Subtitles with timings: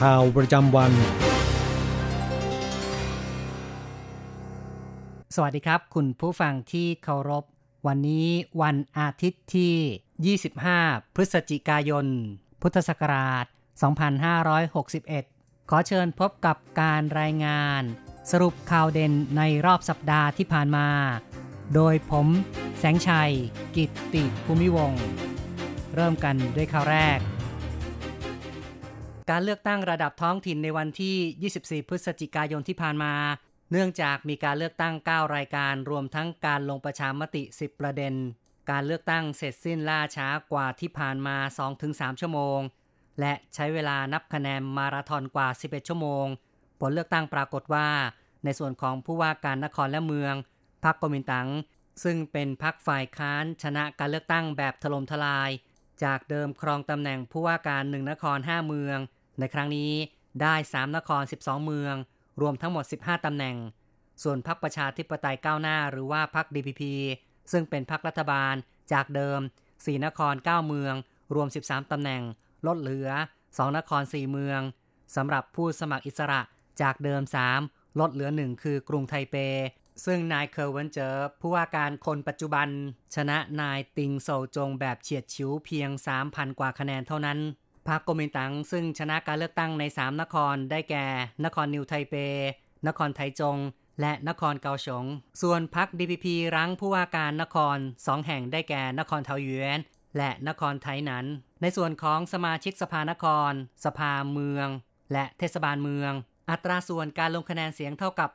[0.00, 0.92] ข่าวประจำวัน
[5.34, 7.44] สวัสดีครับ คุณผู้ฟังที่เคารพ
[7.86, 8.28] วันนี้
[8.62, 10.36] วันอาทิตย์ที่
[10.72, 12.06] 25 พฤศจิกายน
[12.62, 13.44] พุทธศักราช
[14.32, 17.82] 2561 ขอเชิญพบกับการรายงาน
[18.30, 20.88] สรุปข่าวเด่นในรอบสัปดาห์ที่ผ่านมา
[21.74, 22.26] โดยผม
[22.78, 23.32] แสงชัย
[23.76, 24.92] กิตติภูมิวง
[25.94, 27.20] เริ่มกันด้วยข่าวแรก
[29.30, 33.14] การเลือกตั้งระดับท้องถิ่นในวันที่ 24 พฤศจิกายนที่ผ่านมา
[33.70, 38.14] เนื่องจากมีการเลือกตั้ง 9 รายการรวมทั้งการลงประชามติ 10 ประเด็น
[38.70, 41.36] การเลือกตั้งเสร็จสิ้นล่าช้ากว่าที่ผ่านมา
[41.78, 42.60] 2-3 ชั่วโมง
[43.20, 46.26] และใช้เวลานับคะแนนมาราธอนกว่า 11 ชั่วโมง
[46.80, 47.88] ผลเลือกตั้งปรากฏว่า
[48.44, 50.34] ในส่วนของผู้ว่าการนครและเมือง
[50.84, 51.48] พรรคกมินตัง
[52.04, 55.50] ซึ่งเป็นพรรคฝ่ายค้านชนะการเลือกตั้งแบบถล่มทลาย
[56.04, 58.98] จากเดิมครองตำแหน่งผู้ว่าการหนึ่งนคร5เมือง
[59.38, 59.92] ในครั้งนี้
[60.42, 61.94] ได้ 3 นคร 12 เมือง
[62.40, 63.56] รวมทั้งหมด 15 ตำแหน่ง
[64.22, 66.82] ส่วนพรรคประชาธิปไตยก้าวหน้าหรือว่าพรรค DPP
[67.52, 68.54] ซึ่งเป็นพรรครัฐบาล
[68.92, 69.40] จากเดิม
[69.72, 70.94] 4 นคร 9 เมือง
[71.34, 72.22] รวม 13 ตำแหน่ง
[72.66, 73.08] ลดเหลือ
[73.44, 74.60] 2 นคร 4 เมือง
[75.16, 76.40] สำหรับผู้สมัครอิสระ
[76.82, 77.22] จากเดิม
[77.60, 79.36] 3 ลดเหลือ 1 คือกรุงไทเป
[80.04, 82.68] ซึ่งนายเคอเหวินเจ๋อผู้ว่าการคนปัจจุบัน
[83.14, 85.90] ชนะนายติงโส่วจงแบบเฉียดฉิวเพียง
[86.24, 87.38] 3,000 กว่าคะแนนเท่านั้น
[87.88, 91.06] พรรคก๊กมินตั๋งซึ่งชนะการเลือกตั้งใน 3 นครได้แก่
[91.44, 92.14] นครนิวไทเป
[92.86, 93.58] นครไทจง
[94.00, 95.04] และนครเกาสง
[95.42, 96.26] ส่วนพรรค DPP
[96.56, 99.78] รั้งผู้ว่าการนคร2แห่งได้แก่นครเทาหยวน
[100.16, 101.26] และนครไทนัน
[101.62, 103.52] ในส่วนของสมาชิกสภานคร
[103.84, 104.68] สภาเมือง
[105.12, 106.12] และเทศบาลเมือง
[106.50, 108.30] อัตราส่วนการลงคะแนนเสียงเท่ากับ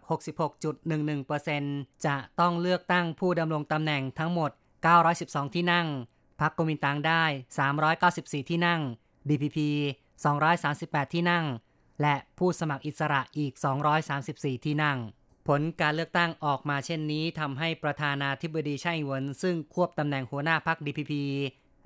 [0.80, 4.52] 66.11%จะต้องเลือกตั้งผู้ดำรงตำแหน่งทั้งหมด
[5.04, 5.88] 912 ที่นั่ง
[6.42, 7.24] พรรคกมินตังได้
[7.88, 8.82] 394 ที่นั่ง
[9.30, 9.60] DPP
[10.36, 11.46] 238 ที่นั่ง
[12.02, 13.54] และผู้สมัครอิสระอีก
[14.10, 14.98] 234 ที่นั่ง
[15.48, 21.14] ผลการเลือกตั้งออกมาเช่นนี้ทำให้ประธานาธิบดีไช่หวนซึ่งควบตำแหน่งหัวหน้าพรรค DPP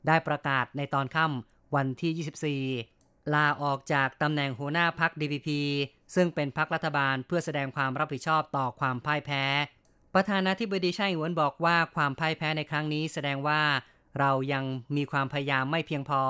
[0.07, 5.49] ได้ประกาศในตอนค่ำวันที่ 24 ลาออกจากตำแหน่งหัวหน้าพรรค DPP
[6.15, 9.43] ซึ่งเป็นพรรครัฐบาลเพื่อแสดงความรับผิดชอบต่อความพ่ายแพ้
[10.13, 13.61] ประธานาธิบดีไช่หวนบอกว่าความพ่ายแพ้ในครั้งนี้แสดงว่า
[14.19, 14.63] เรายัง
[14.95, 16.21] มีความพยายามไม่เพียงพอ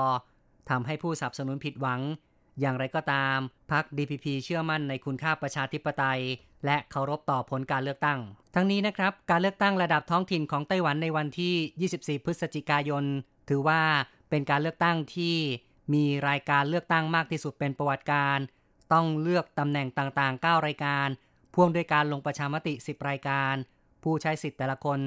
[0.70, 2.02] ทำให้ผู้สนับสนุนผิดหวัง
[2.60, 3.38] อย่างไรก็ตาม
[3.72, 6.22] พรรค DPP เชื่อมั่นในคุณค่าประชาธิปไตย
[6.66, 8.20] และเคารพต่อผลการเลือกตั้ง
[8.56, 13.04] ทั้งนี้นะครับ การเลือกตั้งระดับท้องถิ่นของไต้หวันในวันที่ 24 พฤศจิกายน
[13.50, 13.82] ถือว่า
[14.30, 15.36] เป็นการเลือกตั้งที่
[15.94, 18.38] มีรายการเลือกตั้งมากที่สุดเป็นประวัติการ
[18.94, 21.08] ต้องเลือกตำแหน่งต่างๆ 9 รายการ
[21.54, 23.54] พ่วงด้วยการลงประชามติ 10 รายการ
[24.04, 25.00] ผู้ใช้สิทธิ์แต่ละคน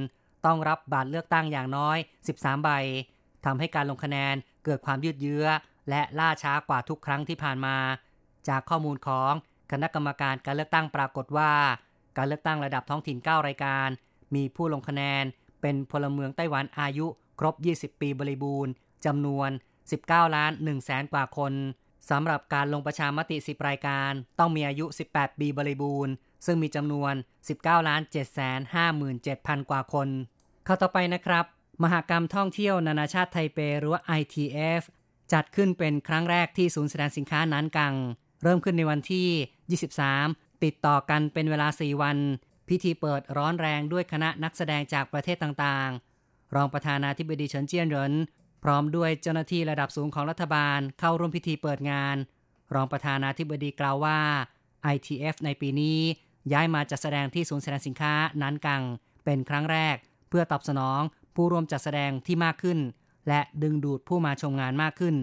[0.46, 1.98] ต้องรับบัตรเลือกตั้งอย่างน้อย
[2.30, 2.70] 13 ใบ
[3.44, 5.46] ทำให้การลงคะแนน เกิดความยืดเยื้อ
[5.88, 7.76] และล่าช้ากว่าทุกครั้งที่ผ่านมา
[8.48, 9.32] จากข้อมูลของ
[9.72, 11.52] คณะกรรมการการเลือกตั้งปรากฏว่า
[12.16, 13.88] การเลือกตั้งระดับท้องถิ่น 9 รายการ
[14.34, 15.24] มีผู้ลงคะแนน
[15.60, 17.06] เป็นพลเมืองไต้หวันอายุ
[17.38, 18.72] ครบ 20 ปีบริบูรณ์
[19.06, 19.50] จำนวน
[19.92, 21.52] 19 ล้าน1แสนกว่าคน
[22.10, 26.12] สำหรับการลงประชามติ 10 รายการ ต้องมีอายุ 18 ปีบริบูรณ์
[26.46, 27.12] ซึ่งมีจำนวน
[27.50, 28.60] 19 ล้าน7แสน
[29.14, 30.08] 57,000 กว่าคน
[30.64, 31.44] เข้าต่อไปนะครับ
[31.82, 34.82] มหากรรมท่องเที่ยวนานาชาติไทเปหรือว่า ITF
[35.32, 37.94] จัดขึ้นเป็นครั้งแรกที่ศูนย์แสดงสินค้านันกัง
[38.42, 39.80] เริ่มขึ้นในวันที่
[40.14, 42.18] 23 ติดต่อกันเป็นเวลา 4 วัน
[42.68, 48.12] พิธีเปิดร้อนแรงด้วยคณะนักแสดงจากประเทศต่างๆ รองประธานาธิบดีเฉินเจี้ยนเหริน
[48.64, 52.16] พร้อมด้วยเจ้าหน้าที่ระดับสูงของรัฐบาลเข้าร่วมพิธีเปิดงาน
[52.74, 54.20] รองประธานาธิบดีกล่าวว่า
[54.94, 56.00] ITF ในปีนี้
[56.52, 58.82] ย้ายมาจัดแสดงที่ศูนย์แสดงสินค้านันกัง
[59.24, 59.96] เป็นครั้งแรก
[60.28, 61.00] เพื่อตอบสนอง
[61.38, 62.78] ผู้ร่วมจัดแสดงที่มากขึ้น
[63.28, 65.16] และดึงดูดผู้มาชมงานมากขึ้น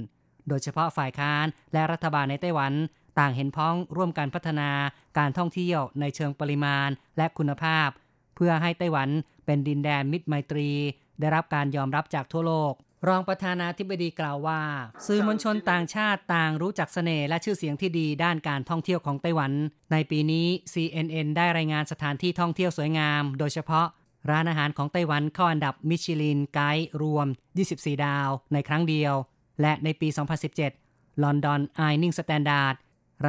[0.48, 2.74] โดยเฉพาะฝ่ายค้านและรัฐบาลในไต้หวัน
[3.20, 4.70] ต่างเห็นพ้องร่วมกันพัฒนา
[5.18, 7.90] การท่องเที่ยวในเชิงปริมาณและคุณภาพ
[8.36, 9.10] เพื่อให้ไต้หวัน
[9.46, 10.70] เป็นดินแดนมิตรไมตรี
[11.20, 12.74] ได้รับการยอมรับจากทั่วโลก
[13.08, 14.62] รองประธานาธิบดีกล่าวว่า
[15.08, 19.52] สื่อมวลชนต่างชาติต่างรู้จักเสน่ห์และชื่อเสียงที่ดีด้านการท่องเที่ยวของไต้หวัน
[19.92, 23.88] ในปีนี้ CNN ได้รายงานสถานที่ท่องเที่ยวสวยงาม โดยเฉพาะ
[24.30, 27.28] ร้านอาหารของไต้หวันเข้าอันดับมิชลินไกด์รวม
[27.66, 29.14] 24 ดาวในครั้งเดียว
[29.62, 30.08] และในปี
[30.66, 32.76] 2017 London Evening Standard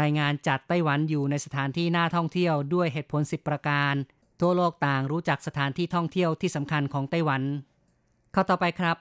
[0.00, 3.94] รายงานจัดไต้หวันอยู่ในสถานที่น่าท่องเที่ยวด้วยเหตุผล 10 ประการ
[4.40, 7.42] ทั่วโลกต่างรู้จักสถานที่ท่องเที่ยวที่สำคัญของไต้หวัน
[8.32, 8.96] เข้าต่อไปครับ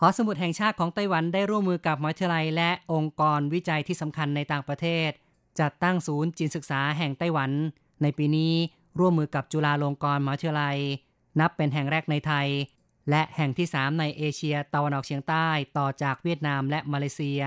[0.00, 5.10] หอสมุดแห่งชาติของไต้หวันได้ร่วมมือกับมหาวิทยาลัย และองค์กรวิจัยที่สำคัญในต่างประเทศ
[5.60, 7.50] จัดตั้งศูนย์จีนศึกษาแห่งไต้หวัน
[8.02, 8.54] ในปีนี้
[8.98, 10.78] ร่วมมือกับจุฬาลงกรณ์มหาวิทยาลัย
[11.40, 12.48] นับเป็นแห่งแรกในไทย
[13.10, 15.46] และแห่งที่ 3 ในเอเชียตะวันออกเฉียงใต้
[15.78, 17.42] ต่อจากเวียดนามและมาเลเซีย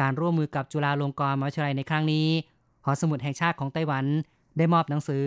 [0.00, 2.28] การร่วมมือกับจุฬาลงกรณ์มหาวิทยาลัยในครั้งนี้
[2.84, 4.04] หอสมุดแห่งชาติของไต้หวัน
[4.58, 5.26] ได้มอบหนังสือ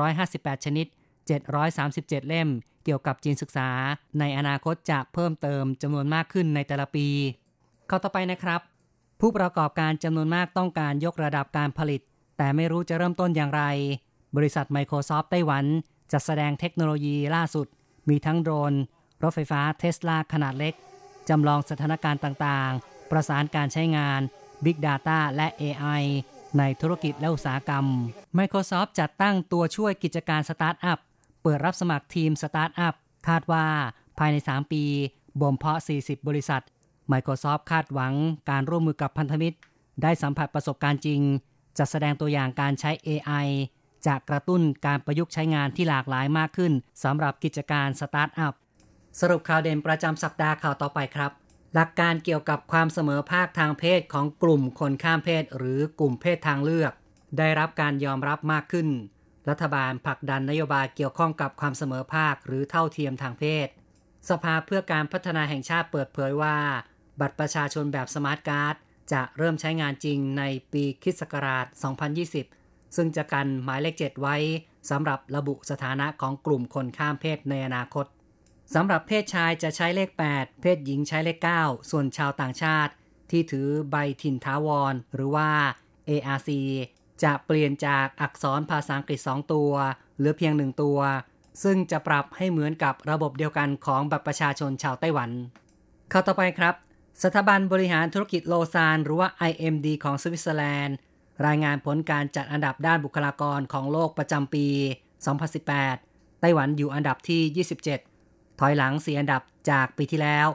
[0.00, 0.86] 658 ชนิด
[1.56, 2.48] 737 เล่ม
[2.84, 3.68] เกี่ยวกับจีนศึกษา
[4.18, 7.08] ในอนาคตจะเพิ่มเติมจำนวนมากขึ้นในแต่ละปี
[7.88, 8.60] เข้าต่อไปนะครับ
[9.20, 12.00] ผู้ประกอบการจำนวนมากต้องการยกระดับการผลิต
[12.36, 13.62] แต่ไม่รู้จะเริ่มต้นอย่างไร
[14.36, 15.64] บริษัท Microsoft ไต้หวัน
[16.12, 17.66] จัดแสดงเทคโนโลยีล่าสุด
[18.08, 18.72] มีทั้งโดรน
[19.22, 20.74] รถไฟฟ้าเทสลาขนาดเล็ก
[21.28, 24.20] จำลองสถานการณ์ต่างๆ ประสานการใช้งาน
[24.64, 26.02] Big Data และ AI
[26.58, 27.84] ในธุรกิจและอุตสาหกรรม
[28.38, 30.98] Microsoft จัดตั้งตัวช่วยกิจการสตาร์ทอัพ
[31.42, 32.94] เปิดรับสมัครทีมสตาร์ทอัพ
[33.28, 33.66] คาดว่า
[34.18, 34.82] ภายใน 3 ปี
[35.40, 36.62] บ่มเพาะ 40 บริษัท
[37.12, 38.14] Microsoft คาดหวัง
[38.50, 39.56] การร่วมมือกับพันธมิตร
[40.02, 41.20] ได้สัมผัสประสบการณ์จริง
[41.78, 43.46] จะแสดงตัวอย่างการใช้ AI
[44.06, 46.72] จะกระตุ้นการประยุกต์ใช้งานที่หลากหลายมากขึ้น
[47.04, 48.54] สำหรับกิจการสตาร์ทอัพ
[49.20, 51.32] สรุปข่าวเด่นประจำสัปดาห์ข่าวต่อไปครับ
[51.74, 56.92] หลักการเกี่ยวกับความเสมอภาคทางเพศของกลุ่มคนข้ามเพศ หรือกลุ่มเพศทางเลือก
[57.38, 58.88] ได้รับการยอมรับมากขึ้น
[59.48, 63.68] รัฐบาลผลักดันนโยบายเกี่ยวข้องกับความเสมอภาคหรือเท่าเทียมทางเพศ
[64.30, 66.56] สภาเพื่อการพัฒนาแห่งชาติเปิดเผยว่า
[67.20, 68.76] บัตรประชาชนแบบสมาร์ทการ์ด
[69.12, 70.42] จะเริ่มใช้งานจริงใน
[70.72, 71.66] ปีคริสต์ศักราช
[72.12, 72.55] 2020
[72.96, 74.36] ซึ่งจะกันหมายเลข 7 ไว้
[74.90, 78.06] สำหรับระบุสถานะของกลุ่มคนข้ามเพศในอนาคต
[78.74, 82.92] สำหรับเพศชายจะใช้เลข 8 เพศหญิงใช้เลข 9 ส่วนชาวต่างชาติ
[83.30, 85.48] ที่ถือใบถิ่นถาวร หรือว่า
[86.08, 86.50] ARC
[87.22, 89.72] จะเปลี่ยนจากอักษรภาษาอังกฤษ 2 ตัว
[90.16, 90.98] เหลือเพียง 1 ตัว
[91.62, 95.30] ซึ่งจะปรับให้เหมือนกับระบบเดียวกันของบัตรประชาชนชาวไต้หวัน
[96.10, 96.74] ข่าวต่อไปครับ
[97.22, 100.96] สถาบันบริหารธุรกิจโลซานน์หรือว่า IMD ของสวิตเซอร์แลนด์
[101.46, 104.66] รายงานผลการจัดอันดับด้านบุคลากรของโลกประจำปี
[105.54, 107.66] 2018 ไต้หวันอยู่อันดับที่
[108.06, 110.46] 27 ถอยหลัง4อันดับจากปีที่แล้ว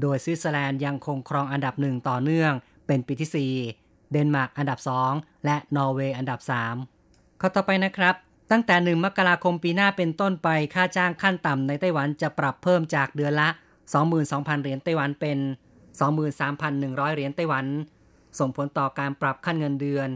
[0.00, 2.52] โดยสวิตเซอร์แลนด์ยังคงครองอันดับหนึ่งต่อเนื่อง
[2.86, 4.78] เป็นปีที่ 4 เดนมาร์กอันดับ
[5.12, 6.40] 2 และนอร์เวย์อันดับ
[6.90, 8.14] 3 ข้อต่อไปนะครับ
[8.50, 13.48] ตั้งแต่ 1 มกราคมปีหน้าเป็นต้นไปค่าจ้างขั้นต่ำในไต้หวันจะปรับเพิ่มจากเดือนละ
[14.04, 15.38] 22,000 เหรียญไต้หวันเป็น
[16.26, 17.66] 23,100 เหรียญไต้หวัน
[18.38, 20.08] ส่งผลต่อการปรับขั้นเงินเดือน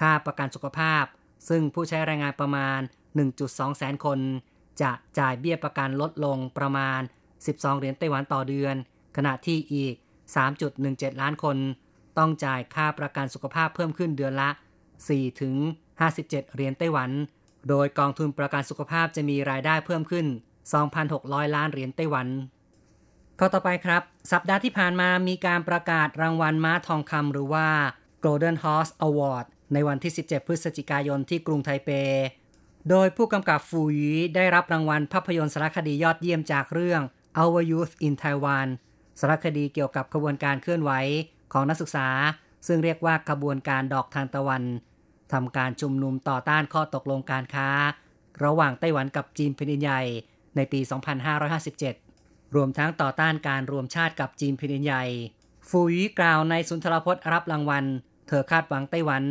[0.00, 1.04] ค่าประกันสุขภาพ
[1.48, 2.80] ซึ่งผู้ใช้แรงงานประมาณ
[3.28, 4.18] 1.2 แสนคน
[4.82, 7.00] จะจ่ายเบี้ยประกันลดลงประมาณ
[7.40, 8.74] 12 เหรียญไต้หวันต่อเดือน
[9.16, 9.94] ขณะที่อีก
[10.58, 11.56] 3.17 ล้านคน
[12.18, 14.50] ต้องจ่ายค่าประกันสุขภาพเพิ่มขึ้นเดือนละ
[14.96, 15.54] 4 ถึง
[16.00, 17.10] 57 เหรียญไต้หวัน
[17.68, 20.26] โดยกองทุนประกันสุขภาพจะมีรายได้เพิ่มขึ้น
[20.90, 22.28] 2,600 ล้านเหรียญไต้หวัน
[23.38, 24.02] ข้อต่อไปครับ
[24.32, 27.66] สัปดาห์ที่ผ่านมามีการประกาศรางวัลม้าทองคำหรือว่า
[28.24, 31.90] Golden Horse Award ในวันที่ 17 พฤศจิกายนที่กรุงไทเป
[32.90, 37.02] โดยผู้กำกับฟูยีได้รับรางวัลภาพยนตร์สารคดียอดเยี่ยมจากเรื่อง
[37.40, 38.68] Our Youth in Taiwan
[39.20, 40.92] สารคดีเกี่ยวกับขบวนการเคลื่อนไหว
[41.52, 42.08] ของนักศึกษา
[42.66, 44.62] ซึ่งเรียกว่าขบวนการดอกทานตะวัน
[45.32, 47.68] ทำการชุมนุมต่อต้านข้อตกลงการค้า
[48.44, 50.02] ระหว่างไต้หวันกับจีนแผ่นดินใหญ่
[50.56, 50.80] ในปี
[51.66, 55.04] 2557 รวมทั้งต่อต้านการรวมชาติกับจีนแผ่นดินใหญ่
[55.68, 57.84] ฟูยีกล่าวในสุนทรพจน์รับรางวัล
[58.28, 59.22] เธอคาดหวังไต้หวัน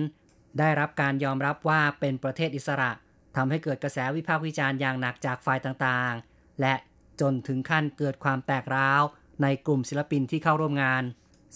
[0.60, 2.92] ได้รับการยอมรับว่าเป็นประเทศอิสระ
[3.36, 6.76] ทำให้เกิดกระแสวิพากษ์วิจารณ์อย่างหนักจากฝ่ายต่างๆ และ
[7.22, 9.02] จนถึงขั้นเกิดความแตกร้าว
[9.42, 11.04] ในกลุ่มศิลปินที่เข้าร่วมงาน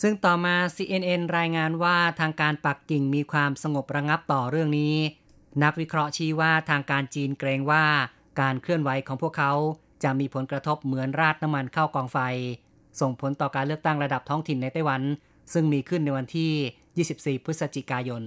[0.02, 4.96] ซึ่งต่อมา CNN รายงานว่าทางการปักกิ่งมีความสงบระงับต่อเรื่องนี้
[5.64, 7.86] นักวิเคราะห์ชี้ว่าทางการจีนเกรงว่า
[8.42, 9.52] การเคลื่อนไหวของพวกเขา
[10.04, 12.18] จะมีผลกระทบเหมือนราดน้ำมันเข้ากองไฟ
[13.00, 15.02] ส่งผลต่อการเลือกตั้งระดับท้องถิ่นในไต้หวัน
[15.54, 18.24] ซึ่งมีขึ้นในวันที่ 24 พฤศจิกายน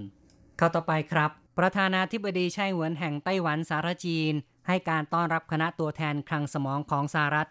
[0.58, 4.32] ข้าต่อไปครับ ประธานาธิบดีไช่เหวินแห่งไต้หวันสารจีน
[4.66, 7.48] ให้การต้อนรับคณะตัวแทนคลังสมองของสหรัฐ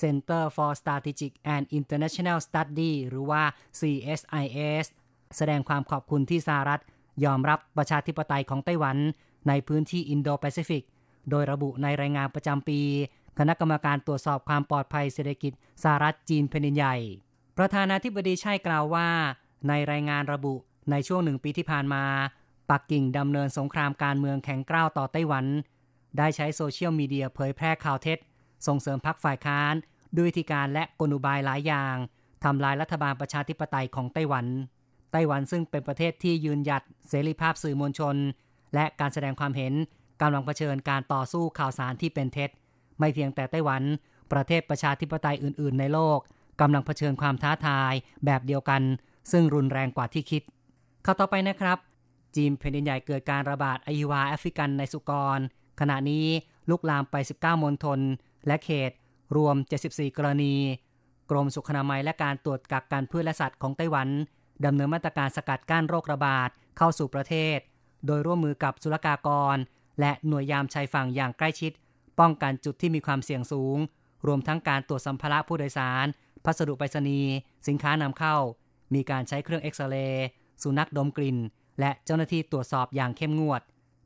[0.00, 3.42] Center for Strategic and International Study หรือว่า
[3.80, 4.86] CSIS
[5.36, 6.80] แสดงความขอบคุณที่สหรัฐ
[7.24, 8.96] ยอมรับประชาธิปไตยของไต้หวัน
[9.48, 10.84] ในพื้นที่อินโดแปซิฟิก
[11.30, 12.80] โดยระบุในรายงานประจำปี
[13.38, 15.52] คณะกรรมการตรวจสอบความปลอดภัยเศรษฐกิจ
[15.82, 16.96] สหรัฐจีนแผ่นดินใหญ่
[17.58, 19.08] ประธานาธิบดีใช่กล่าวว่า
[19.68, 20.54] ในรายงานระบุ
[20.90, 22.04] ในช่วงหนึ่งปีที่ผ่านมา
[22.70, 25.46] ปักกิ่งดำเนินสงครามการเมืองแข็งกร้าวต่อไต้หวัน
[26.18, 28.18] ได้ใช้โซเชียลมีเดียเผยแพร่ข่าวเท็จ
[28.66, 29.74] ส่งเสริมพรรคฝ่ายค้าน
[30.16, 31.96] ด้วยวิธีการและกลอุบายหลายอย่าง
[32.44, 34.46] ทำลายรัฐบาลประชาธิปไตยของไต้หวัน
[35.12, 38.16] ไต้หวันซึ่งเป็นประเทศที่ยืนหยัดเสรีภาพสื่อมวลชน
[38.74, 39.72] และการแสดงความเห็น
[40.20, 42.50] กำลังเผชิญการต่อสู้ข่าวสารที่เป็นเท็จ
[42.98, 43.82] ไม่เพียงแต่ไต้หวัน
[44.32, 46.18] ประเทศประชาธิปไตยอื่น ๆ ในโลก
[46.60, 47.92] กำลังเผชิญความท้าทาย
[48.24, 48.82] แบบเดียวกัน
[49.32, 50.42] ซึ่งรุนแรงกว่าที่คิด
[51.02, 51.78] เข้าต่อไปนะครับ
[52.36, 55.38] จีนแผ่นดินใหญ่เกิดการระบาดอหิวาแอฟริกันในสุกร
[55.80, 56.26] ขณะนี้
[56.70, 58.00] ลุกลามไป 19 มณฑล
[58.46, 58.90] และเขต
[59.36, 59.56] รวม
[59.86, 60.54] 74 กรณี
[61.30, 64.08] กรมสุขนามัยและการตรวจกักกันพืชและสัตว์ของไต้หวัน
[64.64, 67.58] ดำเนินมาตรการสกัดกั้นโรคระบาดเข้าสู่ประเทศ
[68.06, 69.56] โดยร่วมมือกับศุลกากร
[70.00, 71.72] และหน่วยยามชายฝั่งอย่างใกล้ชิด
[72.20, 73.78] ป้องกันจุดที่มีความเสี่ยงสูง
[74.26, 76.06] รวมทั้งการตรวจสัมภาระผู้โดยสาร
[76.44, 77.32] พัสดุไปรษณีย์
[77.68, 78.36] สินค้านำเข้า
[78.94, 80.26] มีการใช้เครื่องเอ็กซเรย์
[80.62, 81.38] สุนัขดมกลิ่น
[81.80, 83.62] และเจ้าหน้าที่ตรวจสอบอย่างเข้มงวด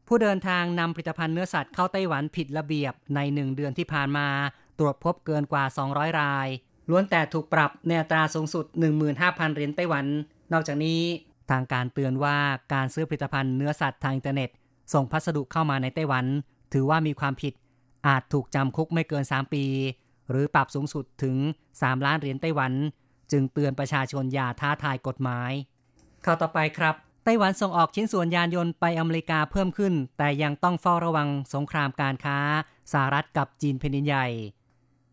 [0.07, 4.29] ผู้เดินทางนำผลิตภัณฑ์เนื้อสัตว์เข้าไต้หวันผิดระเบียบในหนึ่งเดือนที่ผ่านมา
[4.79, 6.49] ตรวจพบเกินกว่า 200 ราย
[6.91, 8.65] ล้วนแต่ถูกปรับในอัตราสูงสุด
[9.11, 10.07] 15,000 เหรียญไต้หวัน
[10.53, 11.01] นอกจากนี้
[11.51, 12.37] ทางการเตือนว่า
[12.75, 14.51] การซื้อผลิตภัณฑ์เนื้อสัตว์ทางอินเทอร์เน็ต
[14.93, 16.25] ส่งพัสดุเข้ามาในไต้หวัน
[16.73, 17.55] ถือว่ามีความผิด
[18.07, 19.65] อาจถูกจำคุกไม่เกิน 3 ปี
[20.31, 21.37] หรือปรับสูงสุดถึง
[21.71, 22.73] 3 ล้านเหรียญไต้หวัน
[23.33, 25.53] จึงเตือนประชาชนอย่าท้าทายกฎหมาย
[26.25, 32.39] ข่าวต่อไปครับ ไต้หวันส่งออกชิ้นส่วนยานยนต์ไปอเมริกาเพิ่มขึ้น แต่ยังต้องเฝ้าระวังสงครามการค้า
[32.93, 34.27] สหรัฐกับจีนแผ่นดินใหญ่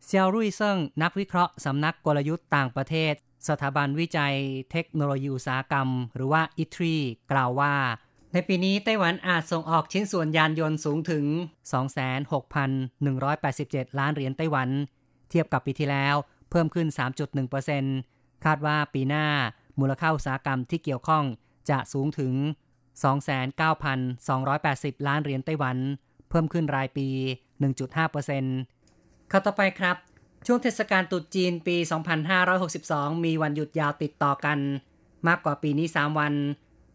[0.06, 3.14] เซียวรุ่ยเซิงนักวิเคราะห์สำนักกลยุทธ์ต่างประเทศ
[3.48, 4.36] สถาบันวิจัย
[4.72, 6.96] เทคโนโลยีอุตสาหกรรม หรือว่าอิทรี
[7.32, 7.74] กล่าวว่า
[8.34, 11.26] ในปีนี้ไต้หวันอาจส่งออกชิ้นส่วนยานยนต์สูงถึง
[12.82, 14.70] 26,187 ล้านเหรียญไต้หวัน
[15.30, 16.16] เทียบกับปีที่แล้ว
[16.50, 16.88] เพิ่มขึ้น
[17.66, 19.26] 3.1%คาดว่าปีหน้า
[19.80, 21.24] มูลค่าอุตสาหกรรมที่เกี่ยวข้อง
[21.70, 22.34] จะสูงถึง
[23.70, 25.78] 29,280 ล้านเหรียญไต้หวัน
[26.30, 27.08] เพิ่มขึ้นรายปี
[28.60, 29.98] 1.5%ข้าต่อไปครับ
[30.46, 31.78] ช่วงเทศกาลตรุษจีนปี
[32.52, 34.60] 2562 มีวันหยุดยาวติดต่อกัน
[35.28, 36.34] มากกว่าปีนี้ 3 วัน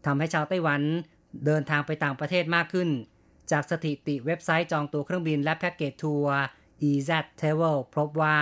[0.05, 0.81] ทำให้ชาวไต้หวัน
[1.45, 2.89] เดินทางไปต่างประเทศมากขึ้น
[3.51, 6.37] จากสถิติเว็บไซต์จองตั๋วเครื่องบินและแพ็กเกจทัวร์
[6.89, 8.37] EZ Travel พบว่า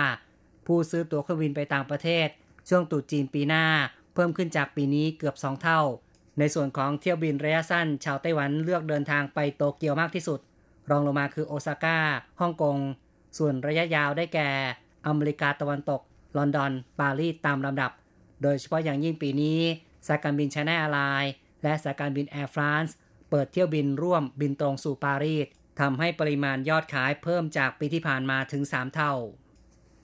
[0.66, 2.28] ผู้ซื้อตั๋วเครื่องบินไปต่างประเทศ
[2.68, 3.66] ช่วงตรุษจีนปีหน้า
[4.14, 5.80] เพิ่มขึ้นจากปีนี้เกือบ 2 เท่า
[6.38, 10.40] ในส่วนของเที่ยวบินระยะสั้น ชาวไต้หวันเลือกเดินทางไปโตเกียวมากที่สุด
[10.90, 11.98] รองลงมาคือโอซาก้า
[12.40, 12.76] ฮ่องกง
[13.38, 14.50] ส่วนระยะยาวได้แก่
[15.06, 16.00] อเมริกาตะวันตก
[16.36, 17.92] ลอนดอน ปารีสตามลำดับ
[18.42, 19.60] โดยเฉพาะอย่างยิ่งปีนี้
[20.06, 22.96] สายการบิน China Airlines และสายการบิน Air France
[23.30, 25.46] เปิดเที่ยวบินร่วมบินตรงสู่ปารีส
[25.80, 29.12] ทำให้ปริมาณยอดขายเพิ่มจากปีที่ผ่านมาถึง 3 เท่า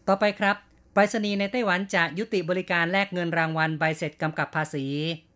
[0.09, 0.57] ต่อไปครับ
[0.93, 4.87] ไปรษณีย์ในไต้หวันจะยุติบริการแลกเงินรางวัลใบเสร็จกำกับภาษี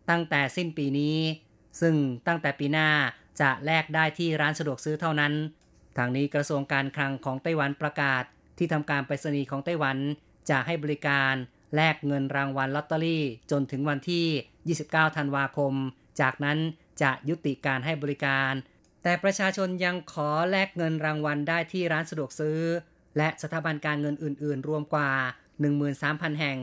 [0.09, 1.17] ตั้งแต่สิ้นปีนี้
[1.81, 1.95] ซึ่ง
[2.27, 2.89] ตั้งแต่ปีหน้า
[3.41, 5.33] จะแลกได้ที่ร้านสะดวกซื้อเท่านั้น
[5.97, 8.23] ทางนี้กระทรวงการคลังของไต้หวันประกาศ
[8.57, 9.97] ที่ทำการไปรษณีย์ของไต้หวัน
[10.49, 11.33] จะให้บริการ
[11.75, 15.73] แลกเงินรางวัลลอตเตอรี่จนถึงวันที่ 29 ธันวาคม
[16.21, 16.57] จากนั้น
[17.01, 18.53] จะยุติการให้บริการ
[19.03, 22.59] แต่ประชาชนยังขอแลกเงินรางวัลได้ที่ร้านสะดวกซื้อ
[23.17, 25.11] และสถาบันการเงินอื่น ๆ รวมกว่า
[25.75, 26.59] 13,000 แห่ง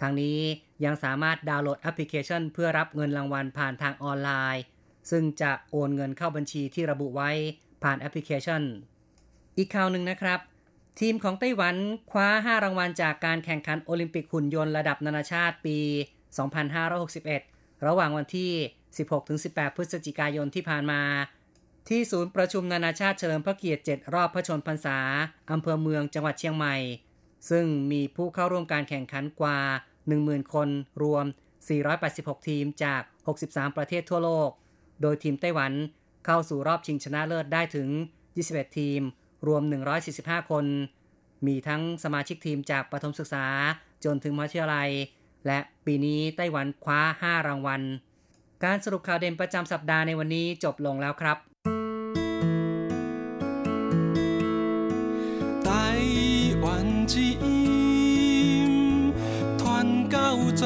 [0.00, 0.38] ทางนี้
[0.84, 4.62] ยังสามารถดาวน์โหลดแอปพลิเคชัน เพื่อรับเงินรางวัลผ่านทางออนไลน์
[5.10, 7.30] ซึ่งจะโอนเงินเข้าบัญชีที่ระบุไว้
[7.82, 8.62] ผ่านแอปพลิเคชัน
[9.58, 10.40] อีกข่าวหนึ่งนะครับ
[11.00, 11.76] ทีมของไต้หวัน
[12.10, 15.78] คว้า 5 รางวัลจากการแข่งขันโอลิมปิกหุ่นยนต์ระดับนานาชาติปี
[17.02, 18.52] 2561 ระหว่างวันที่
[19.14, 21.02] 16-18 พฤศจิกายนที่ผ่านมา
[21.88, 24.98] ที่ศูนย์ประชุมนานาชาติเฉลิมพระเกียรติ 7 รอบพระชนพรรษา
[25.52, 26.76] อำเภอเมืองจังหวัดเชียงใหม่
[27.50, 29.58] ซึ่งมีผู้เข้าร่วมการแข่งขันกว่า
[30.04, 30.68] 10,000 คน
[31.02, 31.24] รวม
[31.86, 33.02] 486 ทีมจาก
[33.38, 34.50] 63 ประเทศทั่วโลก
[35.02, 35.72] โดยทีมไต้หวัน
[36.26, 37.88] เข้าสู่รอบชิงชนะเลิศได้ถึง
[38.32, 39.00] 21 ทีม
[39.46, 39.62] รวม
[40.06, 40.66] 145 คน
[41.46, 43.46] มีทั้งสมาชิกทีมจากประถมศึกษา
[44.04, 44.90] จนถึงมหาวิทยาลัย
[45.46, 47.82] และปีนี้ไต้หวันคว้า 5 รางวัล
[48.64, 51.36] การสรุปข่าวเด่นประจำสัปดาห์ในวันนี้จบลงแล้วครับ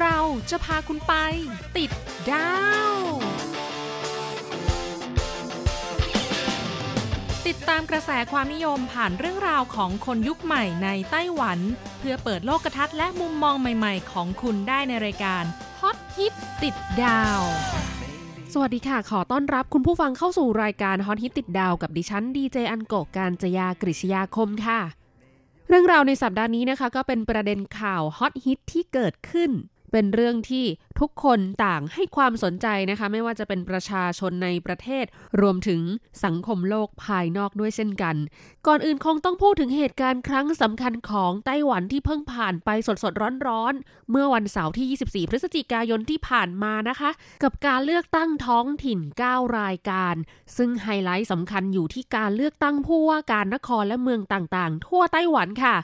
[0.00, 0.18] เรา
[0.50, 1.14] จะพาคุณไป
[1.76, 1.90] ติด
[2.30, 2.54] ดา
[2.92, 2.96] ว
[7.46, 11.58] ติดตามกระแสความนิยมผ่านเรื่องราวของคนยุคใหม่ในไต้หวัน
[11.98, 15.44] เพื่อเปิดโลกทัศน์และมุมมองใหม่ๆ ของคุณได้ในรายการ
[15.80, 17.40] ฮอตฮิตติดดาว
[18.52, 24.80] สวัสดีค่ะ ขอต้อนรับคุณผู้ฟังเข้าสู่รายการฮอตฮิตติดดาวกับดิฉันดีเจอันโกกการจยากริชยาคมค่ะ
[25.68, 29.52] เรื่องราวในสัปดาห์นี้นะคะ ก็เป็นประเด็นข่าวฮอตฮิตที่เกิดขึ้น
[29.96, 30.66] เป็นเรื่องที่
[31.00, 35.04] ทุกคนต่างให้ความสนใจนะคะ ไม่ว่าจะเป็นประชาชนในประเทศ
[35.40, 35.80] รวมถึง
[36.24, 38.16] สังคมโลกภายนอกด้วยเช่นกัน
[38.66, 47.10] ก่อนอื่นคงต้องพูดถึงเหตุการณ์ครั้งสำคัญของไต้หวันที่เพิ่งผ่านไปสดๆร้อนๆ เมื่อวันเสาร์ที่ 24 พฤศจิกายนที่ผ่านมานะคะ
[47.42, 49.00] กับการเลือกตั้งท้องถิ่น
[49.30, 50.14] 9 รายการ
[50.56, 55.76] ซึ่งไฮไลท์สำคัญอยู่ที่การเลือกตั้งผู้ว่าการนครและเมืองต่างๆ ทั่วไต้หวันค่ะ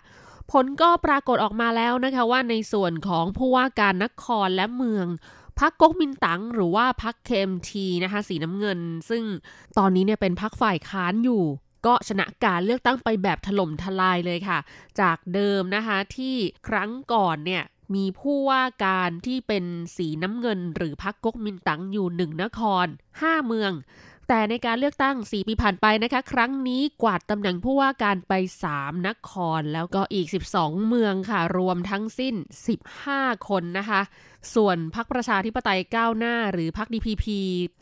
[0.53, 5.07] ผลก็ปรากฏออกมาแล้วนะคะว่าในส่วนของผู้ว่าการนครและเมือง
[5.59, 8.81] พักก๊กมินตั๋งหรือว่าพักเคมทีนะคะสีน้ำเงิน
[9.11, 9.25] ซึ่ง
[9.79, 11.43] ตอนนี้เนี่ยเป็นพักฝ่ายค้านอยู่
[11.87, 14.59] ก็ชนะการเลือกตั้งไปแบบถล่มทลายเลยค่ะ
[15.01, 16.35] จากเดิมนะคะที่
[16.69, 17.63] ครั้งก่อนเนี่ย
[17.95, 19.65] มีผู้ว่าการที่เป็น
[19.97, 22.87] สีน้ำเงิน หรือพักก๊กมินตั๋งอยู่หนึ่งนคร
[23.21, 23.73] 5 เมือง
[24.29, 28.33] แต่ในการเลือกตั้ง 4 ปีผ่านไปนะคะ ครั้งนี้กวาดตำแหน่งผู้ว่าการไป
[28.71, 30.27] 3นคร แล้วก็อีก
[30.57, 32.35] 12 เมืองค่ะ รวมทั้งสิ้น
[32.91, 34.01] 15 คนนะคะ
[34.55, 37.25] ส่วนพักประชาธิปไตยก้าวหน้า หรือพัก DPP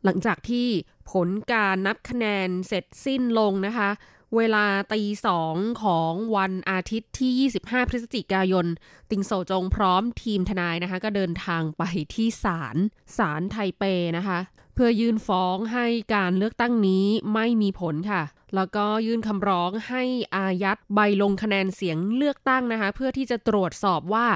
[0.05, 0.66] หลังจากที่
[1.12, 3.88] ผลการนับคะแนนเสร็จสิ้นลงนะคะ
[4.37, 8.66] เวลาตีสองของวันอาทิตย์ที่ 25 พฤศจิกายน
[9.11, 11.83] ติงโซจงพร้อมทีมทนายนะคะ ก็เดินทางไป
[12.14, 12.77] ที่ศาล
[13.16, 13.83] ศาลไทเป
[14.16, 14.38] นะคะ
[14.75, 18.22] เพื่อยื่นฟ้องให้การเลือกตั้งนี้ไม่มีผลค่ะ
[18.55, 20.03] แล้วก็ยื่นคำร้องให้
[20.37, 24.27] อายัดใบลงคะแนนเสียงเลือกตั้งนะคะ เพื่อที่จะตรวจสอบว่า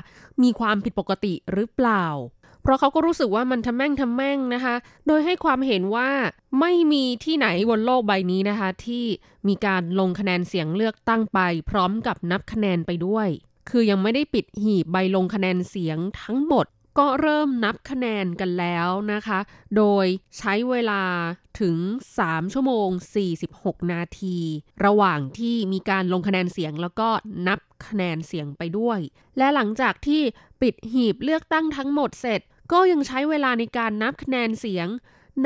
[0.42, 2.06] มีความผิดปกติหรือเปล่า
[2.62, 4.75] เพราะเขาก็รู้สึกว่ามันทำแม่งทำแม่งนะคะ
[5.07, 6.11] โดยให้ความเห็นว่า
[6.61, 9.05] ไม่มีที่ไหนบนโลกใบนี้นะคะ ที่
[9.49, 13.29] มีการลงคะแนนเสียงเลือกตั้งไป พร้อมกับนับคะแนนไปด้วย
[13.70, 16.66] คือยังไม่ได้ปิดหีบใบลงคะแนนเสียงทั้งหมด
[16.98, 19.38] ก็เริ่มนับคะแนนกันแล้วนะคะ
[19.76, 20.07] โดย
[20.38, 21.03] ใช้เวลา
[21.61, 21.76] ถึง
[22.18, 22.88] 3 ชั่วโมง
[23.40, 24.38] 46 นาที
[24.85, 27.09] ระหว่างที่มีการลงคะแนนเสียงแล้วก็
[27.48, 28.98] นับคะแนนเสียงไปด้วย
[29.38, 30.22] และหลังจากที่
[30.62, 32.40] ปิดหีบเลือกตั้งทั้งหมดเสร็จ
[32.72, 34.88] ก็ยังใช้เวลาในการนับคะแนนเสียง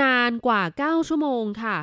[0.00, 1.76] นานกว่า 9 ชั่วโมงค่ะ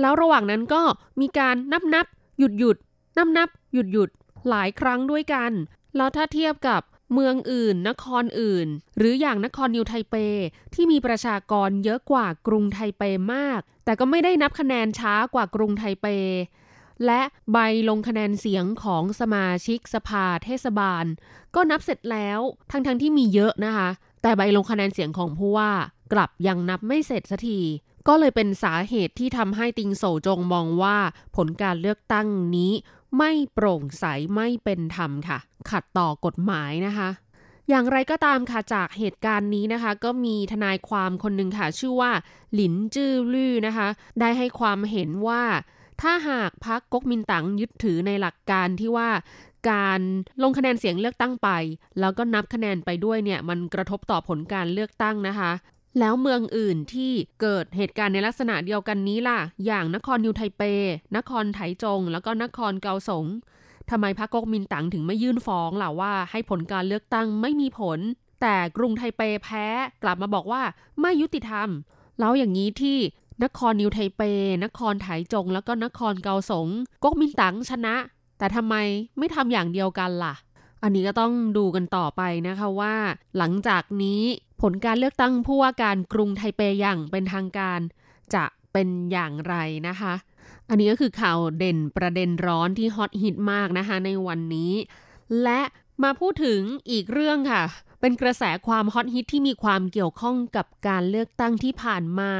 [0.00, 0.82] แล้วระหว่างนั้นก็
[1.20, 2.06] มีการนับนับ
[2.38, 2.76] หยุดหยุด
[3.18, 4.10] นับนับหยุดหยุด
[4.48, 5.52] หลายครั้งด้วยกัน
[5.96, 8.68] แล้วถ้าเทียบกับ เมืองอื่น นครอื่น
[8.98, 10.14] หรืออย่างนครนิวไทเป
[10.74, 13.02] ที่มีประชากรเยอะกว่ากรุงไทเป
[13.34, 16.06] มาก แต่ก็ไม่ได้นับคะแนนช้ากว่ากรุงไทเป
[17.06, 21.04] และใบลงคะแนนเสียงของสมาชิกสภาเทศบาล
[21.54, 22.40] ก็นับเสร็จแล้ว
[22.70, 23.88] ทั้งๆทที่มีเยอะนะคะ
[24.22, 25.72] แต่ใบลงคะแนนเสียงของผู้ว่า
[26.12, 27.60] กลับยังนับไม่เสร็จสักที
[28.08, 30.98] ก็เลยเป็นสาเหตุที่ทำให้ติงโซจงมองว่า
[31.36, 32.72] ผลการเลือกตั้งนี้
[33.16, 35.38] ไม่โปร่งใสไม่เป็นธรรมค่ะ
[35.70, 37.08] ขัดต่อกฎหมายนะคะ
[37.68, 42.12] อย่างไรก็ตามค่ะจากเหตุการณ์นี้นะคะ ก็มีทนายความคนหนึ่งค่ะ ชื่อว่า
[42.54, 43.88] หลินจื้อลื่อนะคะ
[44.20, 45.42] ได้ให้ความเห็นว่า
[46.00, 49.10] ถ้าหากพรรคก๊กมินตั๋งยึดถือในหลักการที่ว่า
[49.70, 50.00] การ
[50.42, 51.48] ลงคะแนนเสียงเลือกตั้งไป
[52.00, 55.50] แล้วก็นับคะแนนไปด้วยเนี่ยมันกระทบต่อผลการเลือกตั้งนะคะ
[55.98, 60.62] แล้วเมืองอื่นที่เกิดเหตุการณ์ในลักษณะเดียวกันนี้ล่ะ อย่างนครนิวไทเป
[61.16, 63.26] นครไถจง แล้วก็นครเกาสง
[63.90, 67.98] ทำไมพรรคก๊กมินตั๋งถึงไม่ยื่นฟ้องล่ะว่าให้ผลการเลือกตั้งไม่มีผล
[68.40, 69.66] แต่กรุงไทเปแพ้
[70.02, 70.62] กลับมาบอกว่า
[71.00, 71.68] ไม่ยุติธรรม
[72.18, 72.98] แล้วอย่างนี้ที่
[73.44, 74.22] นครนิวไทเป
[74.64, 76.68] นครไถจง แล้วก็นครเกาสง
[77.04, 77.96] ก๊กมินตั๋งชนะ
[78.38, 78.74] แต่ทำไม
[79.18, 80.34] ไม่ทำอย่างเดียวกันล่ะ
[80.82, 82.94] อันนี้ก็ต้องดูกันต่อไปนะคะว่า
[83.38, 84.22] หลังจากนี้
[84.62, 87.80] ผลการเลือกตั้งผู้ว่าการกรุงไทเปอย่างเป็นทางการ
[88.34, 89.54] จะเป็นอย่างไร
[89.88, 90.14] นะคะ
[90.68, 94.72] อันนี้ก็คือข่าวเด่นประเด็นร้อนที่ฮอตฮิตมากนะคะในวันนี้
[95.42, 95.60] และ
[96.02, 96.60] มาพูดถึง
[96.90, 97.62] อีกเรื่องค่ะ
[98.00, 102.32] เป็นกระแสความฮอตฮิตที่มีความเกี่ยวข้องกับการเลือกตั้งที่ผ่านมา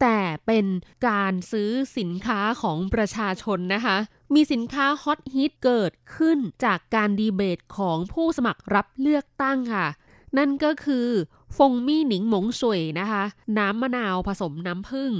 [0.00, 0.66] แต่เป็น
[1.08, 3.96] การซื้อสินค้าของประชาชนนะคะ
[4.34, 9.86] มีสินค้าฮอตฮิตเกิดขึ้นจากการดีเบตของผู้สมัครรับเลือกตั้งค่ะ
[10.38, 11.08] นั่นก็คือ
[11.56, 13.22] ฟงมี่หนิงหมงสวยนะคะ
[13.58, 15.12] น้ำมะนาวผสมน้ำผึ้ง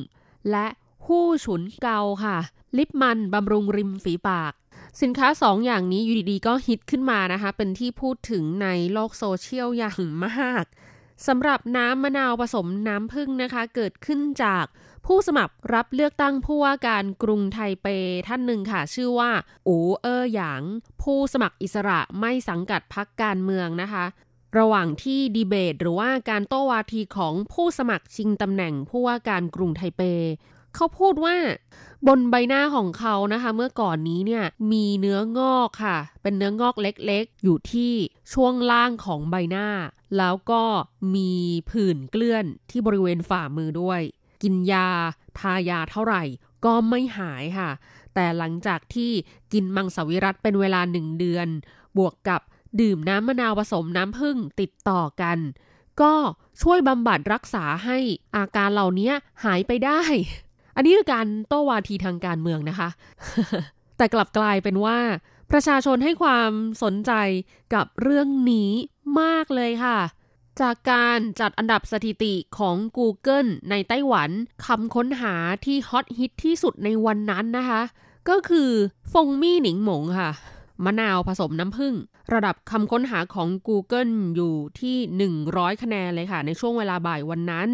[0.51, 0.66] และ
[1.07, 2.37] หู้ฉุนเกาค่ะ
[2.77, 4.53] ลิปมันบำรุงริมฝีปาก
[5.01, 10.64] สินค้าสองอย่างนี้อยู่ดีๆ ก็ฮิตขึ้นมานะคะ เป็นที่พูดถึงในโลกโซเชียลอย่างมาก
[11.27, 14.65] สำหรับน้ำมะนาวผสมน้ำผึ้งนะคะ เกิดขึ้นจาก
[15.07, 17.87] ผู้สมัครรับเลือกตั้งผู้ว่าการกรุงไทเป
[18.29, 19.31] ท่านหนึ่งค่ะ ชื่อว่า
[19.69, 20.63] อูเออหยาง
[21.03, 24.05] ผู้สมัครอิสระไม่สังกัดพรรคการเมืองนะคะ
[24.59, 30.03] ระหว่างที่ดีเบต หรือว่าการโต้วาทีของผู้สมัครชิงตำแหน่งผู้ว่าการกรุงไทเป
[30.75, 31.37] เขาพูดว่า
[32.07, 37.93] บนใบหน้าของเขานะคะ เมื่อก่อนนี้เนี่ยมีเนื้องอกค่ะ เป็นเนื้องอกเล็กๆ อยู่ที่
[38.33, 39.69] ช่วงล่างของใบหน้า
[40.19, 40.63] แล้วก็
[41.15, 41.33] มี
[41.71, 44.01] ผื่นเกลื่อนที่บริเวณฝ่ามือด้วย
[44.43, 44.89] กินยา
[45.39, 46.23] ทายาเท่าไหร่
[46.65, 47.71] ก็ไม่หายค่ะ
[48.15, 49.11] แต่หลังจากที่
[49.53, 51.49] กินมังสวิรัตเป็นเวลาหนึ่งเดือน
[51.99, 52.41] บวกกับ
[52.81, 55.39] ดื่มน้ำมะนาวผสมน้ำผึ้งติดต่อกัน
[56.01, 56.15] ก็
[56.63, 57.99] ช่วยบำบัดรักษาให้
[58.37, 59.13] อาการเหล่านี้
[59.45, 60.01] หายไปได้
[60.81, 62.88] อันนี้คือการโต้วาทีทางการเมืองนะคะ
[63.97, 64.99] แต่กลับกลายเป็นว่า
[65.51, 66.51] ประชาชนให้ความ
[66.83, 67.12] สนใจ
[67.75, 68.71] กับเรื่องนี้
[69.21, 69.99] มากเลยค่ะ
[70.61, 74.31] จากการจัดอันดับสถิติของ Google ในไต้หวัน
[74.66, 77.83] คำค้นหาที่ฮอตฮิตที่สุดในวันนั้นนะคะ
[78.29, 78.71] ก็คือ
[79.12, 80.31] ฟงมี่หนิงหมงค่ะ
[80.85, 81.95] มะนาวผสมน้ำผึ้ง
[82.33, 87.69] ระดับคำค้นหาของ Google อยู่ที่ 100 คะแนนเลยค่ะ ในช่วงเวลาบ่ายวันนั้น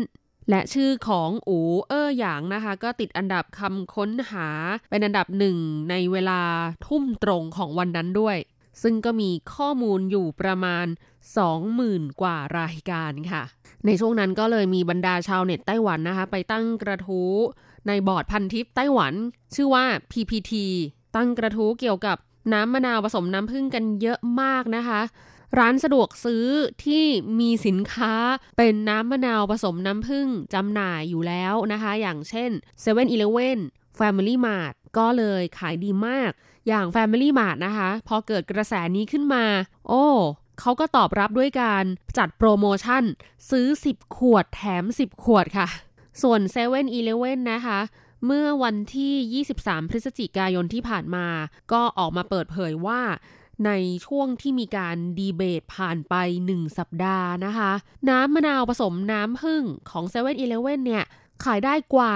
[0.50, 4.48] และชื่อของอูเออหยางนะคะ ก็ติดอันดับคำค้นหา
[4.90, 5.58] เป็นอันดับหนึ่ง
[5.90, 6.40] ในเวลา
[6.86, 8.36] ทุ่มตรงของวันนั้นด้วย
[8.82, 10.86] ซึ่งก็มีข้อมูลอยู่ประมาณ
[11.52, 13.42] 20,000 กว่ารายการค่ะ
[13.86, 17.32] ในช่วงนั้นก็เลยมีบรรดาชาวเน็ตไต้หวันนะคะ ไปตั้งกระทู้
[17.88, 19.14] ในบอร์ดพันทิปไต้หวัน
[19.54, 20.52] ชื่อว่า PPT
[21.16, 22.16] ตั้งกระทู้เกี่ยวกับ
[22.52, 25.00] น้ำมะนาวผสมน้ำผึ้งกันเยอะมากนะคะ
[25.58, 26.46] ร้านสะดวกซื้อ
[26.84, 27.04] ที่
[27.40, 28.14] มีสินค้า
[28.56, 32.50] เป็นน้ำมะนาวผสมน้ำผึ้งจำหน่ายอยู่แล้วนะคะ อย่างเช่น
[32.82, 33.58] 7 e เ e ่ e อ
[33.98, 36.30] Family Mart ก็เลยขายดีมาก
[36.68, 39.44] อย่าง Family Mart นะคะ พอเกิดกระแสนี้ขึ้นมา
[39.88, 40.06] โอ้
[40.60, 41.84] เขาก็ตอบรับด้วยการ
[42.18, 43.04] จัดโปรโมชั่น
[43.50, 45.68] ซื้อ 10 ขวดแถม 10 ขวดค่ะ
[46.22, 46.82] ส่วน7 e เ e ่
[47.12, 47.80] e อนะคะ
[48.26, 51.26] เมื่อวันที่ 23 พฤศจิกายนที่ผ่านมา
[51.72, 53.00] ก็ออกมาเปิดเผยว่า
[53.64, 53.70] ใน
[54.06, 56.14] ช่วงที่มีการดีเบตผ่านไป
[56.48, 57.72] 1 สัปดาห์นะคะ
[58.10, 61.04] น้ำมะนาวผสมน้ำผึ้งของ7 e เ e ่ e อเนี่ย
[61.44, 62.12] ขายได้กว่า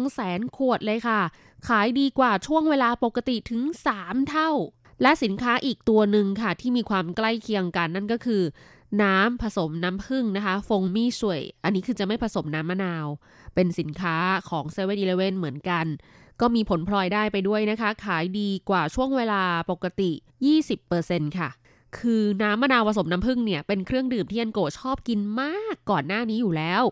[0.00, 1.20] 200,000 ขวดเลยค่ะ
[1.68, 3.62] ขายดีกว่าช่วงเวลาปกติถึง
[3.94, 4.50] 3 เท่า
[5.02, 8.42] และสินค้าอีกตัวหนึ่งค่ะ ที่มีความใกล้เคียงกันนั่นก็คือ
[9.02, 13.06] น้ำผสมน้ำผึ้งนะคะ ฟงมี่สวย อันนี้คือจะไม่ผสมน้ำมะนาว
[13.54, 14.16] เป็นสินค้า
[14.50, 15.86] ของ7 e เ e ่ e อเหมือนกัน
[16.40, 20.10] ก็มีผลพลอยได้ไปด้วยนะคะ ขายดีกว่าช่วงเวลาปกติ
[20.74, 21.50] 20%ค่ะ
[21.98, 26.82] คือน้ำมะนาวผสมน้ำผึ้งเนี่ยเป็นเครื่องดื่มที่อันโกชอบกินมากก่อนหน้านี้อยู่แล้ว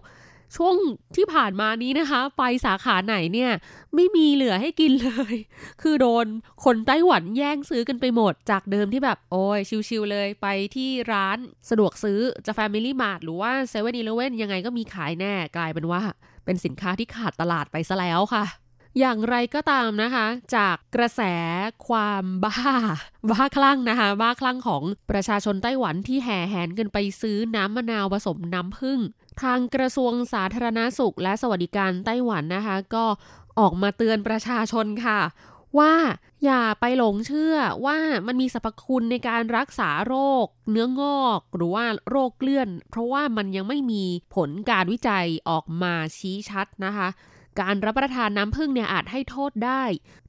[0.56, 0.74] ช่วง
[1.16, 3.52] ที่ผ่านมานี้นะคะ ไปสาขาไหนเนี่ย
[3.94, 5.34] ไม่มีเหลือให้กินเลย
[5.82, 6.26] คือโดน
[6.64, 11.38] คนไต้หวันแย่งซื้อกันไปหมด จากเดิมที่แบบ โอ้ยชิวๆเลยไปที่ร้าน
[11.70, 13.90] สะดวกซื้อจะ Family Mart หรือว่า7 e เ e ่
[14.26, 16.02] e อยังไงก็มีขายแน่กลายเป็นว่า
[16.44, 18.44] เป็นสินค้าที่ขาดตลาดไปซะแล้วค่ะ
[18.98, 21.22] อย่างไรก็ตามนะคะ จากกระแส
[21.88, 22.56] ความบ้า
[23.30, 29.00] บ้าคลั่งนะคะ บ้าคลั่งของประชาชนไต้หวันที่แห่แหนกันไปซื้อน้ำมะนาวผสมน้ำผึ้ง
[29.42, 33.04] ทางกระทรวงสาธารณาสุขและสวัสดิการไต้หวันนะคะ ก็
[33.58, 35.20] ออกมาเตือนประชาชนค่ะ
[35.78, 35.94] ว่า
[36.44, 37.56] อย่าไปหลงเชื่อ
[37.86, 44.04] ว่ามันมีสรรพคุณในการรักษาโรค เนื้องอก หรือว่าโรคเลื่อน เพราะว่ามันยังไม่มี
[44.34, 47.08] ผลการวิจัยออกมาชี้ชัดนะคะ
[47.60, 49.82] การรับประทานน้ำผึ้งเนี่ยอาจให้โทษได้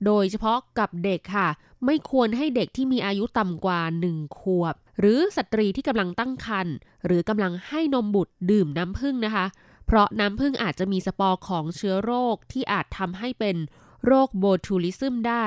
[0.05, 1.47] โดยเฉพาะกับเด็กค่ะ
[1.85, 3.79] ไม่ควรให้เด็กที่มีอายุต่ำกว่า
[4.11, 9.45] 1 ขวบ หรือสตรีที่กำลังตั้งครรภ์หรือกำลังให้นมบุตรดื่มน้ำผึ้งนะคะ
[9.85, 13.57] เพราะน้ำผึ้งอาจจะมีสปอร์ของเชื้อโรคที่อาจทำให้เป็น
[14.05, 15.45] โรคโบทูลิซึมได้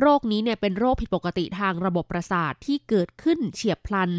[0.00, 4.10] โรคนี้เนี่ยเป็นโรคผิดปกติทางระบบประสาทที่เกิดขึ้นเฉียบพลัน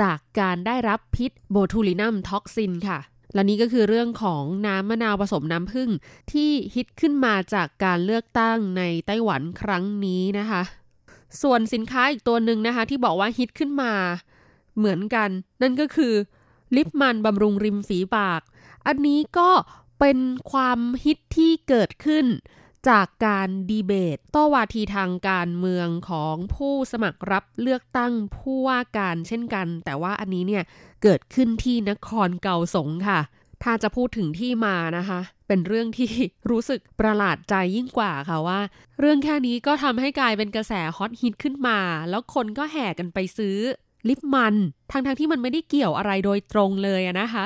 [0.00, 2.98] จากการได้รับพิษโบทูลินัมท็อกซินค่ะ
[3.34, 5.90] และนี้ก็คือเรื่องของน้ำมะนาวผสมน้ำผึ้ง
[6.32, 10.62] ที่ฮิตขึ้นมาจากการเลือกตั้งในไต้หวันครั้งนี้นะคะ
[11.42, 13.92] ส่วนสินค้าอีกตัวหนึ่งนะคะ ที่บอกว่าฮิตขึ้นมา
[14.76, 15.28] เหมือนกัน
[15.62, 16.14] นั่นก็คือ
[16.76, 18.40] ลิปมันบำรุงริมฝีปาก
[18.86, 19.50] อันนี้ก็
[20.00, 20.18] เป็น
[20.52, 22.26] ความฮิตที่เกิดขึ้น
[22.88, 30.64] จากการดีเบต โต้วาทีทางการเมืองของผู้สมัครรับเลือกตั้งผู้ว่าการเช่นกัน แต่ว่าอันนี้เนี่ย
[31.02, 33.20] เกิดขึ้นที่นครเก่าสงค่ะ
[33.62, 36.10] ถ้าจะพูดถึงที่มานะคะ เป็นเรื่องที่
[36.50, 38.60] รู้สึกประหลาดใจยิ่งกว่าค่ะว่า
[39.00, 41.78] เรื่องแค่นี้ก็ทำให้กลายเป็นกระแสฮอตฮิตขึ้นมา
[42.10, 43.56] แล้วคนก็แห่กันไปซื้อ
[44.08, 44.54] ลิปมัน
[44.90, 47.44] ทั้งๆทที่มันไม่ได้เกี่ยวอะไรโดยตรงเลยนะคะ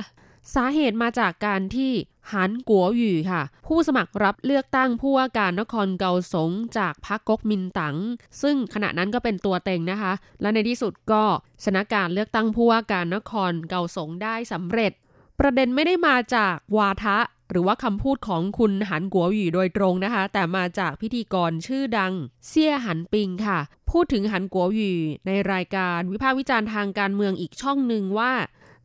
[0.55, 1.93] สาเหตุมาจากการที่
[2.33, 7.97] หันกัวหยู่ค่ะ ผู้สมัครรับเลือกตั้งผู้ว่าการนครเกาสงจากพรรคก๊กมินตั๋ง
[8.43, 11.23] ซึ่งขณะนั้นก็เป็นตัวเต็งนะคะ และในที่สุดก็
[11.65, 14.93] ชนะการเลือกตั้งผู้ว่าการนครเกาสงได้สำเร็จ
[15.41, 17.19] ประเด็นไม่ได้มาจากวาทะ
[17.51, 22.13] หรือว่าคำพูดของคุณหันกัวหยู่โดยตรงนะคะ แต่มาจากพิธีกรชื่อดัง
[22.49, 23.59] เซี่ยหันปิงค่ะ
[23.91, 28.33] พูดถึงหันกัวหยู่ในรายการวิพากษ์วิจารณ์ทางการเมืองอีกช่องหนึ่งว่า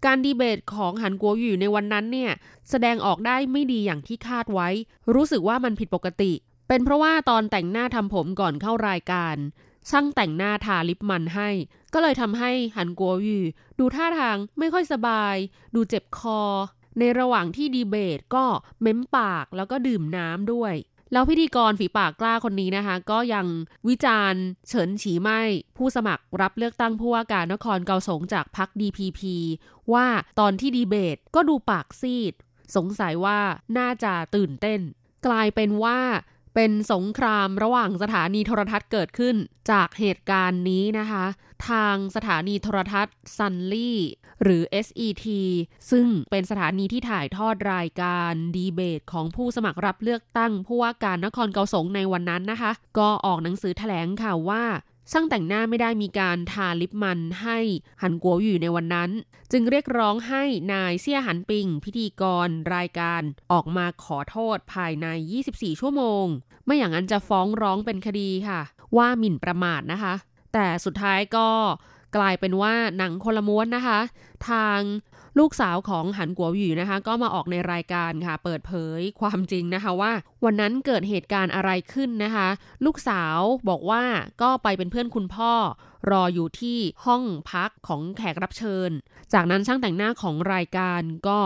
[0.06, 2.32] การดีเบตของหันกัวหยู่ในวันนั้นเนี่ย
[2.70, 4.70] แสดงออกได้ไม่ดีอย่างที่คาดไว้
[5.14, 6.34] รู้สึกว่ามันผิดปกติ
[6.68, 9.36] เป็นเพราะว่าตอนแต่งหน้าทำผมก่อนเข้ารายการ
[9.90, 11.50] ช่างแต่งหน้าทาลิปมันให้
[11.94, 13.44] ก็เลยทำให้หันกัวหยู่
[13.80, 15.36] ดูท่าทางไม่ค่อยสบาย
[15.76, 16.42] ดูเจ็บคอ
[17.00, 18.46] ในระหว่างที่ดีเบตก็
[18.82, 20.74] เม้มปากแล้วก็ดื่มน้ำด้วย
[21.12, 23.46] แล้วพิธีกรฝีปากกล้าคนนี้นะคะ ก็ยัง
[23.88, 25.42] วิจารณ์เฉินฉีไม่
[25.78, 29.22] ผู้สมัครรับเลือกตั้งผู้ว่าการนครเกาสงจากพรรค DPP
[29.94, 30.08] ว่า
[30.40, 32.34] ตอนที่ดีเบตก็ดูปากซีด
[32.76, 33.40] สงสัยว่า
[33.78, 34.80] น่าจะตื่นเต้น
[35.28, 36.00] กลายเป็นว่า
[36.56, 39.36] เป็นสงครามระหว่างสถานีโทรทัศน์เกิดขึ้น
[39.72, 41.26] จากเหตุการณ์นี้นะคะ
[41.70, 44.00] ทางสถานีโทรทัศน์ซันลี่
[44.44, 45.26] หรือ SET
[45.92, 54.64] ซึ่งเป็นสถานีที่ถ่ายทอดรายการดีเบตของผู้สมัครรับเลือกตั้งผู้ว่าการนครเกาสงในวันนั้นนะคะ ก็ออกหนังสือแถลงข่าวว่า
[55.12, 57.58] ช่างแต่งหน้าไม่ได้มีการทาลิปมันให้
[58.02, 59.10] หันกัวอยู่ในวันนั้น
[59.52, 60.44] จึงเรียกร้องให้
[60.74, 65.08] นายเซี่ยหันปิง พิธีกรรายการออกมาขอโทษภายใน
[65.44, 66.26] 24 ชั่วโมง
[66.66, 68.62] ไม่อย่างนั้นจะฟ้องร้องเป็นคดีค่ะ
[68.98, 70.14] ว่าหมิ่นประมาทนะคะ
[70.54, 71.50] แต่สุดท้ายก็
[72.18, 74.00] กลายเป็นว่าหนังคนละม้วนนะคะ
[74.50, 74.80] ทาง
[75.40, 80.12] ลูกสาวของหันกัวหยู่นะคะ ก็มาออกในรายการค่ะ เปิดเผยความจริงนะคะว่า
[80.46, 82.48] วันนั้นเกิดเหตุการณ์อะไรขึ้นนะคะ
[82.86, 83.38] ลูกสาว
[83.70, 84.04] บอกว่า
[84.42, 85.54] ก็ไปเป็นเพื่อนคุณพ่อ
[86.12, 88.90] รออยู่ที่ห้องพักของแขกรับเชิญ
[89.34, 91.40] จากนั้นช่างแต่งหน้าของรายการก็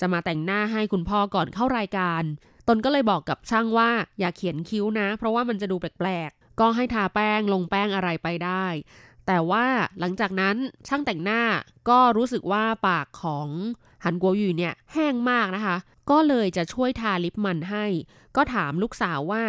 [0.00, 2.22] จะมาแต่งหน้าให้คุณพ่อก่อนเข้ารายการ
[2.68, 8.66] ตนก็เลยบอกกับช่างว่าอย่าเขียนคิ้วนะ เพราะว่ามันจะดูแปลกๆ ก็ให้ทาแป้งลงแป้งอะไรไปได้
[9.26, 9.66] แต่ว่า
[10.00, 10.56] หลังจากนั้น
[10.88, 11.42] ช่างแต่งหน้า
[11.88, 13.48] ก็รู้สึกว่าปากของ
[14.04, 15.76] หันกัวยูเนี่ยแห้งมากนะคะ
[16.10, 17.84] ก็เลยจะช่วยทาลิปมันให้
[18.36, 19.42] ก็ถามลูกสาวว่า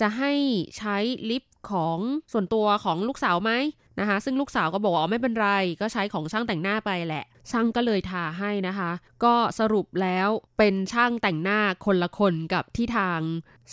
[0.00, 0.32] จะให้
[0.78, 0.96] ใช้
[1.30, 1.98] ลิปของ
[2.32, 3.52] ส่วนตัวของลูกสาวไหม
[4.00, 8.90] นะคะ ซึ่งลูกสาวก็บอกว่าไม่เป็นไร ก็ใช้ของช่างแต่งหน้าไปแหละ ช่างก็เลยทาให้นะคะ
[9.24, 13.20] ก็สรุปแล้วเป็นช่างแต่งหน้าคนละคนกับที่ทาง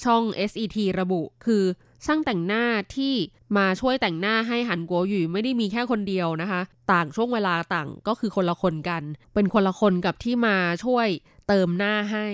[0.03, 1.63] ช่อง SET ระบุ คือ
[2.05, 2.63] ช่างแต่งหน้า
[2.95, 3.13] ที่
[3.57, 9.03] มาช่วยแต่งหน้าให้หันกัวหยู่ไม่ได้มีแค่คนเดียวนะคะ ต่างช่วงเวลาต่างก็คือคนละคนกัน
[9.33, 11.07] เป็นคนละคนกับที่มาช่วย
[11.47, 12.27] เติมหน้าให้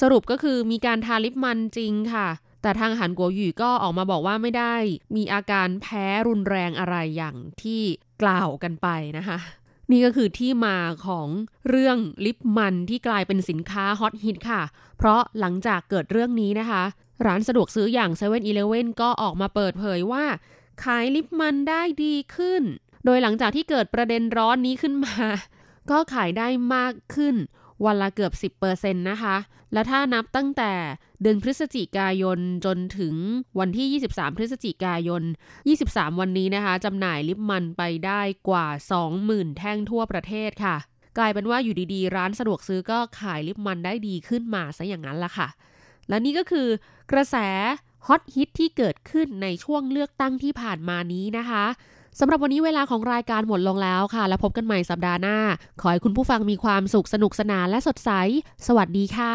[0.00, 2.28] สรุปก็คือมีการทาลิปมันจริงค่ะ
[2.62, 4.74] แต่ทางหันกัวหยู่ก็ออกมาบอกว่าไม่ได้
[5.16, 7.82] มีอาการแพ้รุนแรงอะไรอย่างที่
[8.22, 8.88] กล่าวกันไป
[9.18, 9.38] นะคะ
[9.90, 11.28] นี่ก็คือที่มาของ
[11.68, 14.62] เรื่องลิปมันที่กลายเป็นสินค้าฮอตฮิตค่ะ
[14.98, 16.82] เพราะหลังจากเกิดเรื่องนี้นะคะ
[17.26, 20.24] ร้านสะดวกซื้ออย่าง7 e เ e ่ e อก็ออกมาเปิดเผยว่า
[20.84, 22.62] ขายลิปมันได้ดีขึ้น
[23.04, 25.16] โดยหลังจากที่เกิดประเด็นร้อนนี้ขึ้นมา
[25.90, 27.34] ก็ขายได้มากขึ้น
[27.84, 29.36] วันละเกือบ 10%นะคะ
[29.72, 30.72] และถ้านับตั้งแต่
[31.22, 33.14] เดือนพฤศจิกายนจนถึง
[33.58, 35.22] วันที่ 23 พฤศจิกายน
[35.70, 38.66] 23 วันนี้นะคะจำหน่ายลิปมันไปได้กว่า
[39.12, 40.76] 20,000 แท่งทั่วประเทศค่ะ
[41.18, 45.48] กลายเป็นว่าอยู่ดีๆ ร้านสะดวกซื้อก็ขายลิปมันได้ดีขึ้นมาซะอย่างนั้นละค่ะ
[46.08, 46.68] และนี่ก็คือ
[47.12, 47.36] กระแส
[48.06, 51.64] ฮอตฮิตที่เกิดขึ้นในช่วงเลือกตั้งที่ผ่านมานี้นะคะ
[52.20, 55.38] สำหรับวันนี้เวลาของรายการหมดลงแล้วค่ะ แล้วพบกันใหม่สัปดาห์หน้า
[55.80, 58.10] ขอให้คุณผู้ฟังมีความสุขสนุกสนานและสดใส
[58.66, 59.34] สวัสดีค่ะ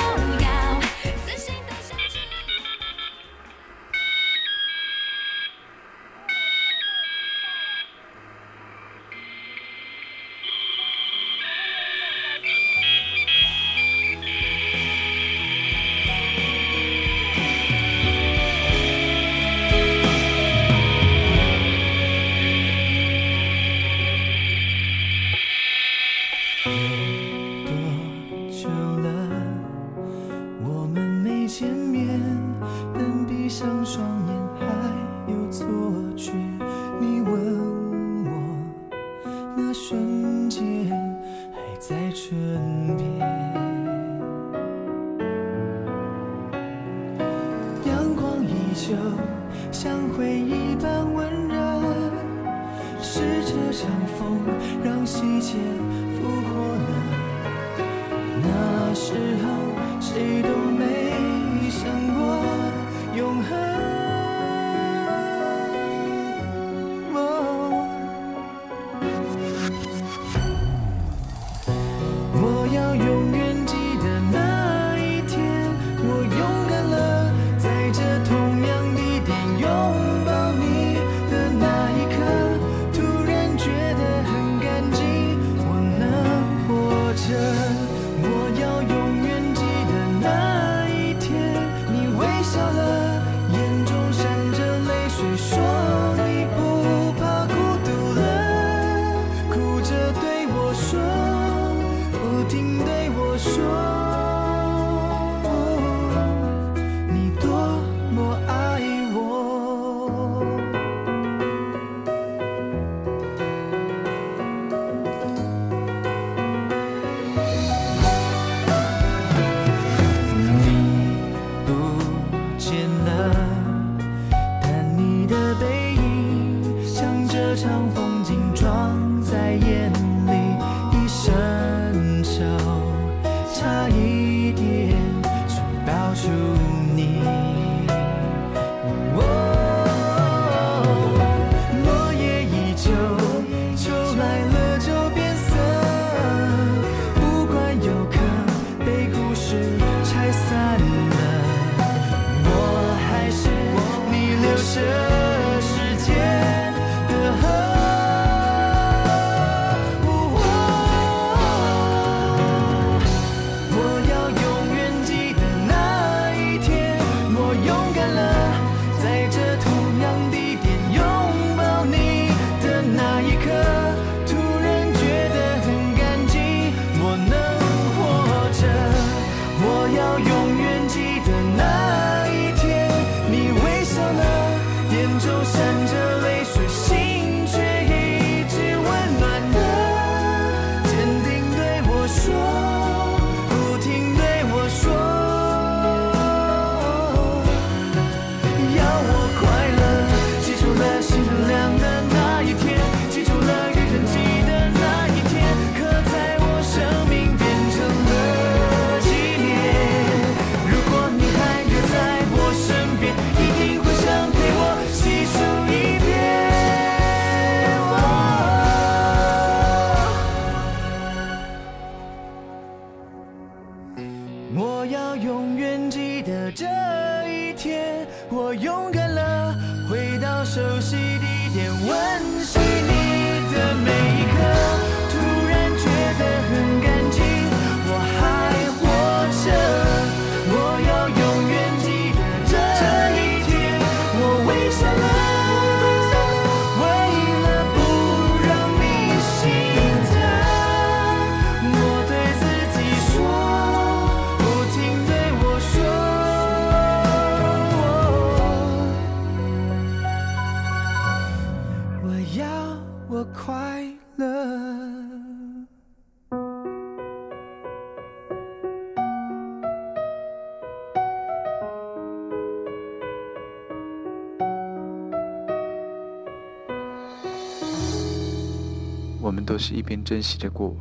[279.50, 280.80] 都是一边珍惜着过往，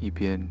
[0.00, 0.48] 一边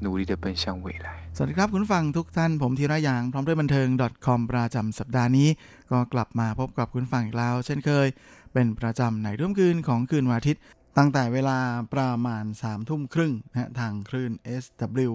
[0.00, 1.08] 努力的奔向未来。
[1.36, 3.88] สวัสดีครับคุณผู้ฟังทุกท่านผมธีระยางพร้อมด้วยบันเทิง
[4.26, 5.48] .com ประจำสัปดาห์นี้
[5.90, 8.08] ก็กลับมาพบกับคุณผู้ฟังอีกแล้ว เช่นเคย
[8.52, 10.62] เป็นประจำในร่วมคืนของคืนวันอาทิตย์
[10.98, 11.58] ตั้งแต่เวลา
[11.94, 15.10] ประมาณ3ทุ่มครึ่งนะฮะทางคลื่น SW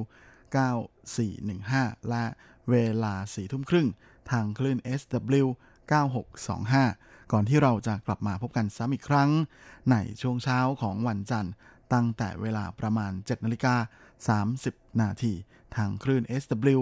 [0.88, 2.26] 9415 และ
[2.70, 3.88] เวลา4ทุ่มครึ่ง
[4.32, 5.46] ทางคลื่น SW
[5.92, 9.31] 9625 ก่อนที่เราจะกลับมาพบกันซ้ำอีกครั้ง
[9.91, 11.53] ในช่วงเช้าของวันจันทร์
[11.93, 13.75] ตั้งแต่เวลาประมาณ 7นาฬิกา
[14.51, 15.33] 30 นาที
[15.77, 16.81] ทางคลื่น SW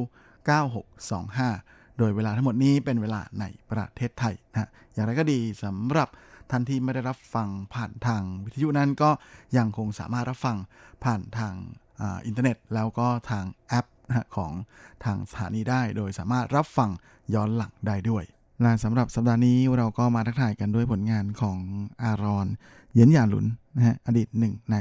[1.18, 6.08] 9625 โดยเวลาทั้งหมดนี้เป็นเวลาในประเทศไทยนะอย่างไรก็ดีสำหรับ
[6.50, 9.10] ท่านที่ไม่ได้รับฟังผ่านทางวิทยุนั้นก็
[9.56, 10.56] ยังคงสามารถรับฟัง
[11.04, 11.54] ผ่านทาง
[12.00, 13.86] อ,อินเทอร์เน็ต แล้วก็ทางแอป
[14.36, 14.52] ของ
[15.04, 16.90] ทางสถานีได้ โดยสามารถรับฟัง
[17.34, 18.24] ย้อนหลังได้ด้วย
[18.62, 21.58] และสำหรับสัปดาห์นี้เราก็มาทักทายกันด้วยผลงานของ
[22.02, 22.46] อารอน
[22.94, 23.46] เย็นหยาหลุน
[23.76, 24.76] นะฮะอดีตหนึ่งใน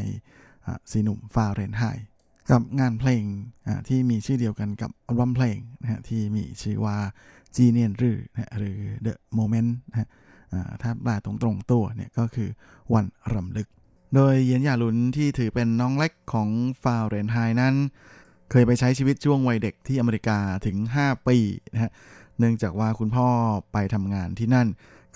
[0.91, 2.05] สีหนุ่มฟาเรนไฮต์
[2.51, 3.23] กับงานเพลง
[3.87, 6.97] ที่มีชื่อเดียวกันกับอัลบั้มเพลงนะฮะที่มีชื่อว่า
[7.55, 10.07] จีเนียนรือนะหรือ The Moment นะฮะ
[10.81, 12.49] ถ้าแปลตรงๆตัวเนี่ยก็คือ
[12.93, 13.67] วันรำลึก
[14.15, 16.49] โดยเย็นหยาหลุนที่ถือเป็นน้องเล็กของ
[16.83, 17.75] ฟาเรนไฮต์นั้น
[18.51, 21.37] เคยไปใช้ชีวิตช่วงวัยเด็กที่อเมริกาถึง 5 ปี
[21.73, 21.91] นะฮะ
[22.39, 23.27] เนื่องจากว่าคุณพ่อ
[23.73, 24.67] ไปทำงานที่นั่น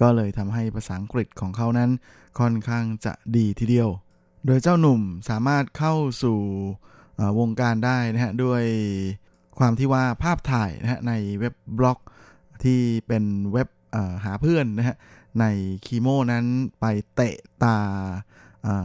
[0.01, 1.89] ก็เลยทำให้ภาษาอังกฤษของเขานั้น
[2.39, 3.89] ค่อนข้างจะดีทีเดียว
[4.45, 6.39] โดยเจ้าหนุ่มสามารถเข้าสู่
[7.39, 8.63] วงการได้นะฮะด้วย
[9.59, 11.99] ความที่ว่าภาพถ่ายนะฮะในเว็บบล็อก
[12.63, 13.67] ที่เป็นเว็บ
[14.25, 14.95] หาเพื่อนนะฮะ
[15.39, 15.45] ใน
[15.85, 16.45] คีโมนั้น
[16.79, 16.85] ไป
[17.15, 17.77] เตะตา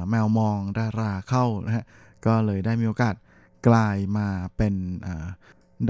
[0.08, 1.84] แมวมองดาราเข้านะฮะ
[2.26, 3.14] ก็เลยได้มีโอกาส
[3.68, 4.74] กลายมาเป็น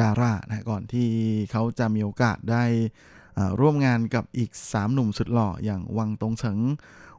[0.01, 1.09] ดารานะก่อนที่
[1.51, 2.65] เขาจะมีโอกาสได้
[3.61, 6.59] ร่วมงานกับอีก 3 หนุ่มสุดหล่ออย่างวังตงเฉิง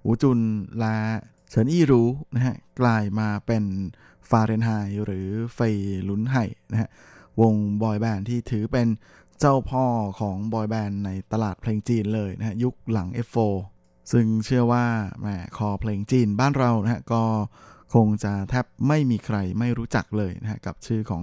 [0.05, 0.39] อูจุน
[0.79, 0.97] และ
[1.49, 3.63] เฉินอี้รู้นะฮะกลายมาเป็น
[4.29, 4.69] ฟาเรนไฮ
[5.05, 5.75] หรือเฟย
[6.09, 6.89] ลุนไห่นะฮะ
[7.41, 7.53] วง
[7.83, 8.87] บอยแบนด์ที่ถือเป็น
[9.39, 9.85] เจ้าพ่อ
[10.19, 13.55] ของบอยแบนด์ในตลาดเพลงจีนเลยนะฮะยุคหลัง F4
[14.11, 14.85] ซึ่งเชื่อว่า
[15.19, 17.23] แหมคอเพลงจีนบ้านเรานะฮะก็
[17.93, 21.21] คงจะแทบไม่มีใครไม่รู้จักเลยนะฮะกับชื่อของ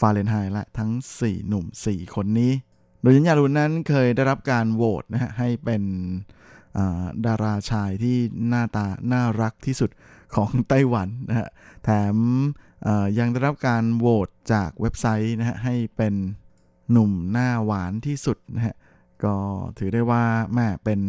[0.00, 0.90] ฟาเรนไฮต์และทั้ง
[1.20, 2.52] 4 หนุ่ม 4 คนนี้
[3.00, 5.82] โดยยันยารุนนั้นเคยได้รับการโหวตนะฮะให้เป็น
[7.26, 8.16] ดาราชายที่
[8.48, 9.90] หน้าตาน่ารักที่สุด
[10.34, 11.48] ของไต้หวันนะฮะ
[11.84, 12.16] แถม
[13.18, 16.14] ยังได้รับการโหวตจากเว็บไซต์นะฮะให้เป็น
[16.90, 18.74] หนุ่มหน้าหวานที่สุดนะฮะ
[19.24, 19.36] ก็
[19.78, 20.24] ถือได้ว่า
[20.54, 21.00] แม่เป็น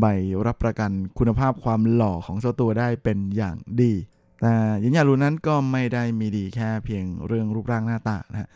[0.00, 0.04] ใบ
[0.46, 3.92] รับประกันคุณภาพความหล่อของเจ้าตัวได้เป็นอย่างดี
[4.40, 8.48] แต่ยินยารุนนั้นก็ไม่ได้มีดีแค่เพียงเรื่องรูปร่างหน้าตานะฮะ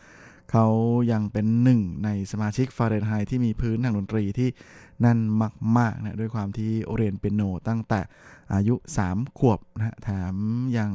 [0.51, 0.65] เขา
[1.11, 4.49] ยังเป็นหนึ่งในสมาชิกฟาเรนไฮต์ที่มีพื้นทางดนตรีที่
[5.05, 5.19] นั่น
[5.77, 7.99] มากๆนะด้วยความที่เรียนเปียโนตั้งแต่
[8.53, 8.75] อายุ
[9.07, 10.35] 3 ขวบนะฮะแถม
[10.77, 10.91] ยัง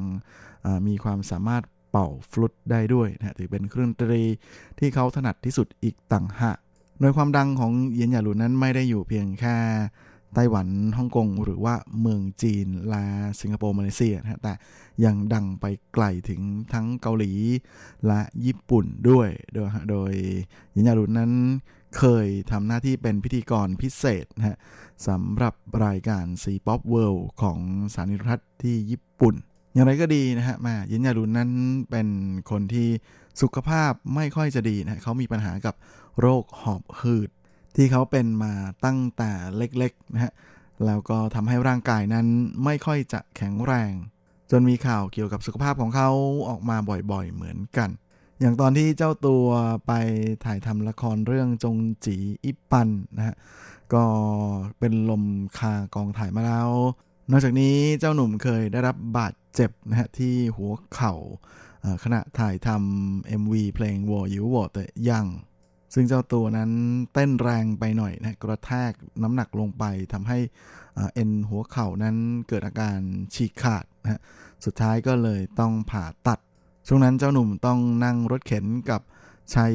[0.87, 4.23] มีความสามารถเป่าฟลุตได้ด้วยนะฮะถือเป็นเครื่องดนตรี
[4.79, 6.59] ที่เขาถนัดที่สุดอีกต่างหาก
[7.01, 9.57] โดยความดังของเยียนหยาหลูนั้นไม่ได้อยู่เพียงแค่
[10.35, 13.05] ไต้หวันฮ่องกงหรือว่าเมืองจีนละ
[13.41, 14.55] สิงคโปร์มาเลเซียนะฮะแต่
[15.05, 15.65] ยังดังไป
[15.95, 16.41] ไกลถึง
[16.73, 17.33] ทั้งเกาหลี
[18.07, 20.13] และญี่ปุ่นด้วยโดยโดย
[20.77, 21.33] ยินยารุนนั้น
[21.99, 24.57] เคยทำหน้าที่เป็นพิธีกรพิเศษนะฮะ
[25.09, 25.55] สำหรับ
[25.85, 27.59] รายการ C Pop World ของ
[27.95, 29.35] สานีโทรทัศน์ที่ญี่ปุ่น
[29.75, 31.51] อย่างไรก็ดีนะฮะแมายินยารุนนั้น
[31.91, 32.09] เป็น
[32.51, 32.89] คนที่
[33.43, 35.75] สุขภาพไม่ค่อยจะดีนะฮะเขามีปัญหากับ
[36.21, 37.31] โรคหอบหืด
[37.77, 38.53] ที่เขาเป็นมา
[38.85, 40.33] ตั้งแต่เล็กๆนะฮะ
[40.87, 42.27] แล้วก็ทำให้ร่างกายนั้น
[42.65, 43.93] ไม่ค่อยจะแข็งแรง
[44.51, 46.11] จนมีข่าวเกี่ยวกับสุขภาพของเขา
[46.49, 46.77] ออกมา
[47.13, 47.91] บ่อยๆเหมือนกัน
[48.41, 49.47] อย่างตอนที่เจ้าตัว
[49.87, 49.93] ไป
[50.45, 53.37] ถ่ายทำละครเรื่องจงจีอิปปันนะฮะ
[53.95, 54.05] ก็
[54.79, 55.25] เป็นลม
[55.59, 56.71] คากองถ่ายมาแล้ว
[57.31, 61.15] นอกจากนี้เจ้าหนุ่มเคยได้รับบาดเจ็บนะฮะที่หัวเข่า
[61.81, 65.27] เอ่อขณะถ่ายทำ MV เพลงวอยิววอแต่ยัง
[65.95, 66.71] ซึ่งเจ้าตัวนั้น
[67.13, 70.39] เต้นแรงไปหน่อยนะกระแทกน้ำหนักลงไปทำให้
[71.15, 72.17] เอ็นหัวเข่านั้น
[72.49, 72.99] เกิดอาการ
[73.35, 74.21] ฉีกขาดนะฮะ
[74.65, 76.39] สุดท้ายก็เลยต้องผ่าตัด
[76.89, 79.03] ช่วงนั้นเจ้าหนุ่มต้องนั่งรถเข็นกับ
[79.53, 79.67] ใช้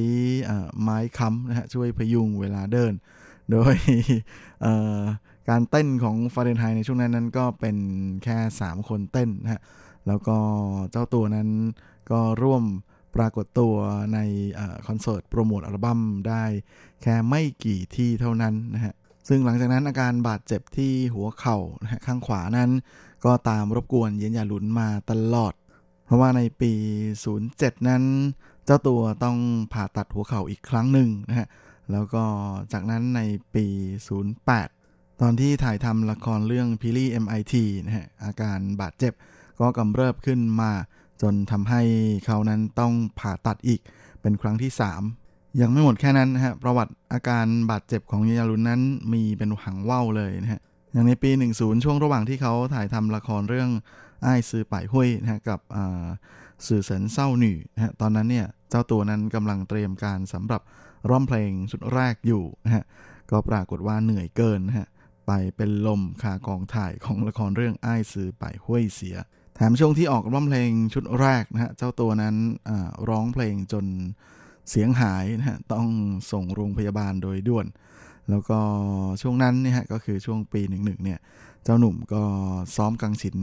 [0.81, 2.93] ไม้ค้ำนะฮะช่วยพยุงเวลาเดิน
[3.51, 3.75] โดย
[5.49, 7.77] การเต้นของฟาเรนไฮในช่วงนั้นนั้นก็เป็น
[8.23, 9.61] แค่ 3 คนเต้นนะฮะ
[10.07, 10.37] แล้วก็
[10.91, 11.49] เจ้าตัวนั้น
[12.11, 12.63] ก็ร่วม
[13.15, 13.75] ปรากฏตัว
[14.13, 14.19] ใน
[14.59, 15.99] อคอนเสิร์ตโปรโมทอัลบั้ม
[16.29, 16.43] ได้
[17.01, 18.93] แค่ไม่กี่ที่เท่านั้นนะฮะ
[19.27, 22.71] ซึ่งหลังจากนั้นอาการบาดเจ็บที่หัวเข่านะฮะข้างขวานั้น
[23.25, 25.53] ก็ตามรบกวนเย็นยาหลุนมาตลอด
[26.05, 26.71] เพราะว่าในปี
[27.29, 28.03] 07 นั้น
[28.65, 29.37] เจ้าตัวต้อง
[29.73, 31.47] ผ่าตัดหัวเข่าอีกครั้งหนึ่งนะฮะ
[31.91, 32.23] แล้วก็
[32.73, 33.21] จากนั้นใน
[33.55, 33.65] ปี
[34.43, 37.55] 08 ตอนที่ถ่ายทำละครเรื่องพิลี่ MIT
[37.85, 39.13] นะฮะอาการบาดเจ็บ
[39.59, 40.71] ก็กำเริบขึ้นมา
[41.21, 41.81] จนทำให้
[42.25, 43.81] เขานั้นต้องผ่าตัดอีก
[44.21, 44.71] เป็นครั้งที่
[45.15, 48.81] 3 ยังไม่หมดแค่นั้นนะฮะประวัติอาการบาดเจ็บของยาลุนนั้น
[49.13, 50.61] มีเป็นหังว่าวเลยนะฮะ
[50.93, 53.69] อย่างในปี 10 ช่วงระหว่างที่เขาถ่ายทำละครเรื่อง
[54.23, 55.59] ไอ้ซื้อป่ายห้วยนะฮะกับ
[56.67, 60.61] สื่อเสริญเศร้าหนี่นะฮะตอนนั้นเนี่ยเจ้าตัวนั้นกำลังเตรียมการสำหรับ
[61.09, 62.83] ร้องเพลงชุดแรกอยู่นะฮะ
[63.31, 64.87] ก็ปรากฏว่าเหนื่อยเกินนะฮะ
[65.27, 69.17] ไปเป็นลมคากองถ่ายของละครเรื่องไอ้ซื้อป่ายห้วยเสีย
[69.55, 72.35] แถมช่วงที่ออกร้องเพลงชุดแรกนะฮะเจ้าตัวนั้น
[73.09, 73.85] ร้องเพลงจน
[74.69, 75.87] เสียงหายนะฮะต้อง
[76.31, 77.67] ส่งโรงพยาบาลโดยด่วน
[78.29, 78.59] แล้วก็
[79.21, 81.19] ช่วงนั้นเนี่ยก็คือช่วงปีหนึ่งหนึ่งเนี่ย
[81.63, 82.23] เจ้าหนุ่มก็
[82.75, 83.37] ซ้อมกังฉิน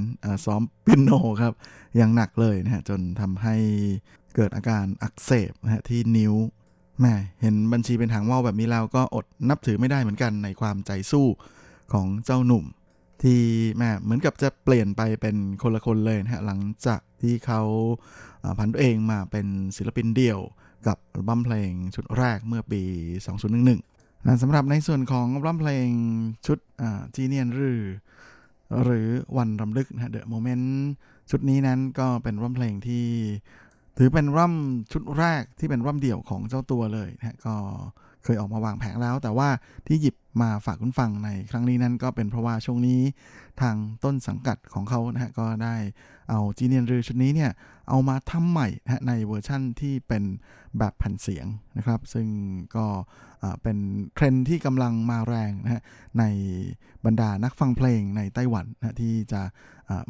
[0.44, 1.10] ซ้อมปินโน
[1.42, 1.54] ครับ
[1.96, 3.56] อย่างหนักเลยนะฮะจนทำให้
[4.36, 6.34] เกิดอาการอักเสบนะฮะที่นิ้ว
[7.00, 11.26] แม่เห็นบัญชีเป็นทางว่าวแบบนี้แล้วก็อดนับถือไม่ได้เหมือนกันในความใจสู้
[11.92, 12.64] ของเจ้าหนุ่ม
[13.22, 13.40] ที่
[13.76, 17.62] แม่เหมือนกับจะเปลี่ยนไปเป็นคนละคนเลยนะฮะหลังจากที่เขา
[18.58, 19.46] ผันตัวเองมาเป็น
[19.76, 20.40] ศิลปินเดี่ยว
[20.86, 22.82] กับอัลบั้มเพลงชุดแรกเมื่อปี
[23.50, 25.88] 2011นะสำหรับในส่วนของอัลบั้มเพลง
[26.46, 26.58] ชุด
[27.14, 27.82] 纪念日
[28.84, 30.86] หรือวันรำลึกนะ The Moment
[31.30, 33.06] ชุดนี้นั้นก็เป็นอัลบั้มเพลงที่
[33.98, 37.54] ถือเป็นอัลบั้มชุดแรกที่เป็นอัลบั้มเดี่ยวของเจ้าตัวเลยนะก็
[38.24, 39.48] เคยออกมาวางแผงแล้ว แต่ว่า
[39.86, 43.00] ที่หยิบ มาฝากคุณฟังในครั้งนี้นั้นก็เป็นเพราะว่าช่วงนี้
[43.60, 45.76] ทางต้นสังกัดของเขานะฮะก็ได้
[46.30, 47.50] เอา 纪念日 ชุดนี้เนี่ย
[47.88, 50.24] เอามาทำใหม่นะในเวอร์ชั่นที่เป็น
[50.78, 52.26] แบบแผ่นเสียงนะครับ ซึ่ง
[52.76, 52.86] ก็
[53.62, 53.78] เป็น
[54.14, 55.82] เทรนที่กำลังมาแรงนะฮะ
[56.18, 56.24] ใน
[57.04, 59.42] บรรดานักฟังเพลงในไต้หวันนะที่จะ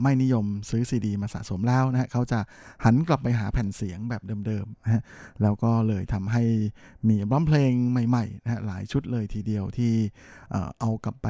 [0.02, 2.40] ไม่นิยมซื้อซีดีมาสะสมแล้วนะฮะเขาจะ
[2.84, 5.02] หันกลับไปหาแผ่นเสียงแบบเดิมๆนะฮะ
[5.42, 6.44] แล้วก็เลยทำให้
[7.08, 9.92] มีร้องเพลงใหม่ๆนะฮะหลายชุดเลยทีเดียวที่
[10.80, 11.28] เอากลับไป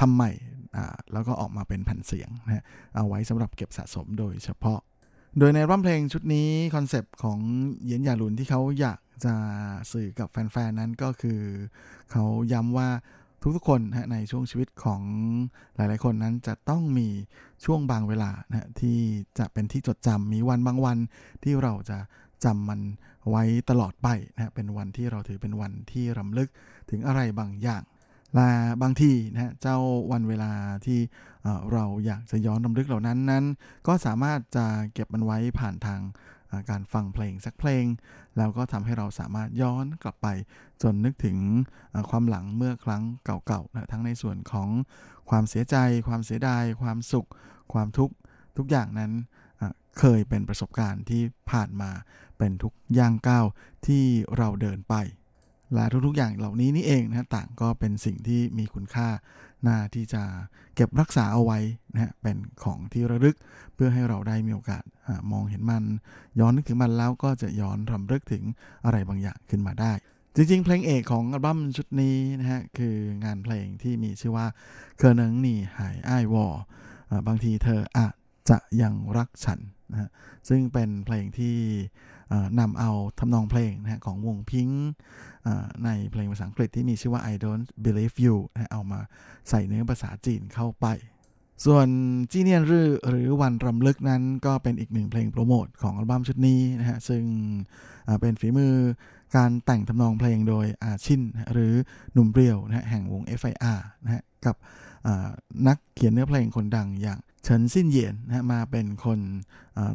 [0.00, 0.30] ทำใหม่
[1.12, 2.64] แล้วก็ออกมาเป็นแผ่นเสียงนะ
[2.96, 4.80] เอาไว้สำหรับเก็บสะสมโดยเฉพาะ
[5.38, 7.38] โดยในผลงานเพลงชุดนี้คอนเซปต์ของ
[7.86, 9.34] เหยียนย่าหลุนที่เขาอยากจะ
[9.92, 11.40] สื่อกับแฟนๆ นั้นก็คือ
[12.10, 12.88] เขาย้ำว่า
[13.56, 15.02] ทุกๆคนนะในช่วงชีวิตของ
[15.76, 17.08] หลายๆคนนั้นจะต้องมี
[17.64, 18.98] ช่วงบางเวลานะที่
[19.38, 20.98] จะเป็นที่จดจำมีวันบางวัน
[21.44, 21.98] ที่เราจะ
[22.44, 22.80] จำมัน
[23.30, 26.48] ไว้ตลอดไปนะเป็นวันที่เราถือเป็นวันที่รำลึก
[26.90, 27.82] ถึงอะไรบางอย่าง
[28.34, 28.48] และ
[28.82, 29.78] บางทีนะเจ้า
[30.12, 30.52] วันเวลา
[30.86, 31.00] ที่
[31.72, 33.44] เราอยากจะย้อนรำลึกเหล่านั้นนั้น
[33.86, 36.00] ก็สามารถจะเก็บมันไว้ผ่านทาง
[36.70, 37.84] การฟังเพลงสักเพลง
[38.36, 40.26] แล้วก็ทำให้เราสามารถย้อนกลับไป
[40.82, 41.38] จนนึกถึง
[42.10, 44.68] ความหลังเมื่อครั้งเก่าๆนะทั้งในส่วนของ
[45.30, 45.76] ความเสียใจ
[46.08, 47.28] ความเสียดาย ความสุข
[47.72, 48.14] ความทุกข์
[48.56, 49.12] ทุกอย่างนั้น
[49.98, 51.90] เคยเป็นประสบการณ์ที่ผ่านมา
[52.38, 53.46] เป็นทุกย่างก้าว
[53.86, 54.04] ที่
[54.36, 54.94] เราเดินไป
[55.74, 59.08] และทุกๆอย่างเหล่านี้นี่เองนะต่างก็เป็นสิ่งที่มีคุณค่า
[59.66, 60.22] น่าที่จะ
[60.74, 61.58] เก็บรักษาเอาไว้
[61.92, 63.36] นะฮะเป็นของที่ระลึก
[63.74, 65.84] เพื่อให้เราได้มีโอกาสอมองเห็นมัน
[66.40, 68.42] ย้อนนึกถึงมันแล้วก็จะย้อนรำลึกถึง
[68.84, 69.92] อะไรบางอย่างขึ้นมาได้
[70.34, 74.46] จริงๆ เพลงเอกของอัลบั้มชุดนี้นะฮะคืองานเพลงที่มีชื่อว่า
[74.98, 76.46] เคอเนิงนี่หายอ้ายวอ
[77.26, 78.14] บางทีเธออาจ
[78.50, 79.60] จะยังรักฉัน
[79.92, 80.08] นะฮะ
[80.48, 81.56] ซึ่งเป็นเพลงที่
[82.60, 84.84] นำเอาทำนองเพลงนะของวงพิงค์
[85.84, 89.00] ในเพลงภาษาอังกฤษที่มีชื่อว่า I Don't Believe You นะเอามา
[89.48, 90.86] ใส่เนื้อภาษาจีนเข้าไป
[91.64, 91.88] ส่วน
[92.30, 97.24] จีเนียนรือหรือวันรำลึกนั้นก็เป็นอีกหนึ่งเพลงโปรโมทของอัลบั้มชุดนี้นะฮะซึ่ง
[98.20, 98.74] เป็นฝีมือ
[99.36, 101.72] การแต่งทำนองเพลงโดยอาชินหรือ
[102.12, 104.56] หนุ่มเรียวนะฮะแห่งวง FIR นะฮะกับ
[105.68, 109.18] นักเขียนเนื้อเพลงคนดังอย่างเฉินซินเยียนนะมาเป็นคน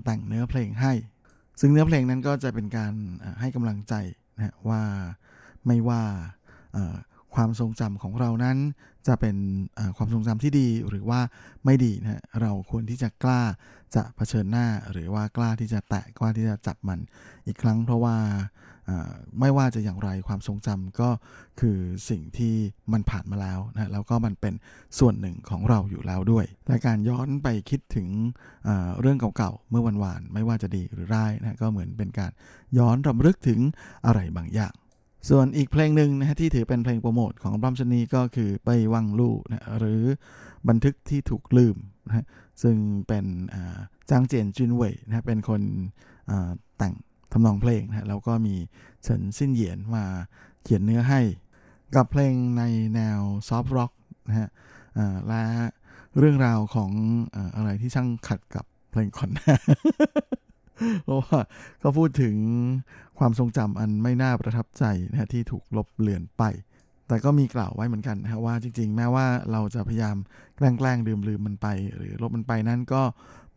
[0.03, 0.93] แต่งเนื้อเพลงให้
[1.59, 2.93] ซึ่งเนื้อเพลงนั้นก็จะเป็นการ
[3.39, 3.93] ให้กำลังใจ
[4.37, 4.81] นะว่า
[5.65, 6.03] ไม่ว่า
[7.35, 8.57] ความทรงจำของเรานั้น
[9.07, 9.37] จะเป็น
[9.97, 11.19] ความทรงจำที่ดีหรือว่า
[11.65, 13.41] ไม่ดีนะเราควรที่จะกล้า
[13.95, 16.99] จะะเผชิญหน้า หรือว่ากล้าที่จะแตะกล้าที่จะจับมัน
[17.47, 18.15] อีกครั้ง เพราะว่า
[19.39, 21.09] ไม่ว่าจะอย่างไรความทรงจำก็
[21.59, 21.77] คือ
[22.09, 22.55] สิ่งที่
[22.93, 24.53] มันผ่านมาแล้วนะแล้วก็มันเป็น
[24.99, 28.07] ส่วนหนึ่งของเราอยู่แล้วด้วยและการย้อนไปคิดถึง
[28.99, 32.31] เรื่องเก่าๆเมื่อวันวานไม่ว่าจะดีหรือร้ายนะก็เหมือนเป็นการ
[32.77, 33.59] ย้อนรำลึกถึง
[34.05, 34.73] อะไรบางอย่าง
[35.29, 40.01] ส่วนอีกเพลงหนึ่งนะฮะที่ถือเป็นเพลงโปรโมทของอัลบั้มชุดนี้ก็คือไปวังลู่นะหรือ
[40.69, 41.75] บันทึกที่ถูกลืม
[42.07, 42.25] นะ
[42.63, 42.75] ซึ่ง
[43.07, 43.25] เป็น
[44.09, 45.61] จางเจียนจุนเว่ยนะเป็นคน
[46.77, 48.55] แต่งทำนองเพลงนะแล้วก็มี
[49.03, 50.05] เฉินสิ้นเหยียนมา
[50.63, 51.21] เขียนเนื้อให้
[51.95, 52.63] กับเพลงใน
[52.95, 53.91] แนว soft rock
[54.27, 54.49] นะฮะ
[55.27, 55.43] และ
[56.17, 56.91] เรื่องราวของ
[57.55, 59.31] อะไรที่ช่างขัดกับเพลงคอน
[61.03, 61.39] เพราะว่า
[61.79, 62.35] เขาพูดถึง
[63.19, 66.43] ความทรงจำอันไม่น่าประทับใจนะที่ถูกลบเลือนไป
[67.07, 70.15] แต่ก็มีกล่าวไว้เหมือนกันนะฮะว่าจริง ๆ แม้ว่าเราจะพยายาม
[70.57, 73.01] แกล้งแกล้งลืมลืมมันไป หรือลบมันไปนั่นก็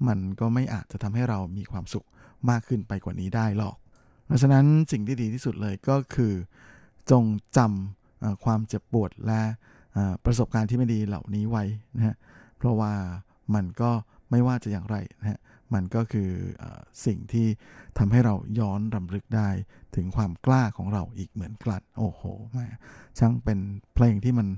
[0.09, 2.07] มันก็ไม่อาจจะทำให้เรามีความสุข
[2.51, 3.77] มากขึ้นไปกว่านี้ได้หรอก
[4.27, 6.33] เพราะฉะนั้นสิ่งที่ดีที่สุดเลยก็คือ
[7.11, 7.25] จง
[7.57, 9.43] จำความเจ็บปวดและ
[10.25, 11.65] ประสบการณ์ที่ไม่ดีเหล่านี้ไว้
[11.97, 12.17] นะฮะ
[12.59, 12.93] เพราะว่า
[13.55, 13.91] มันก็
[14.31, 15.41] ไม่ว่าจะอย่างไรนะฮะ
[15.75, 16.31] มันก็คือ
[16.63, 16.65] อ
[17.07, 17.47] สิ่งที่
[17.99, 19.49] ทำให้เราย้อนรำลึกได้
[19.97, 22.23] ถึงความกล้าของเราอีกเหมือนกันโอ้โห
[22.53, 22.67] แม่
[23.19, 23.59] ช่างเป็น
[23.95, 24.49] เพลงที่มัน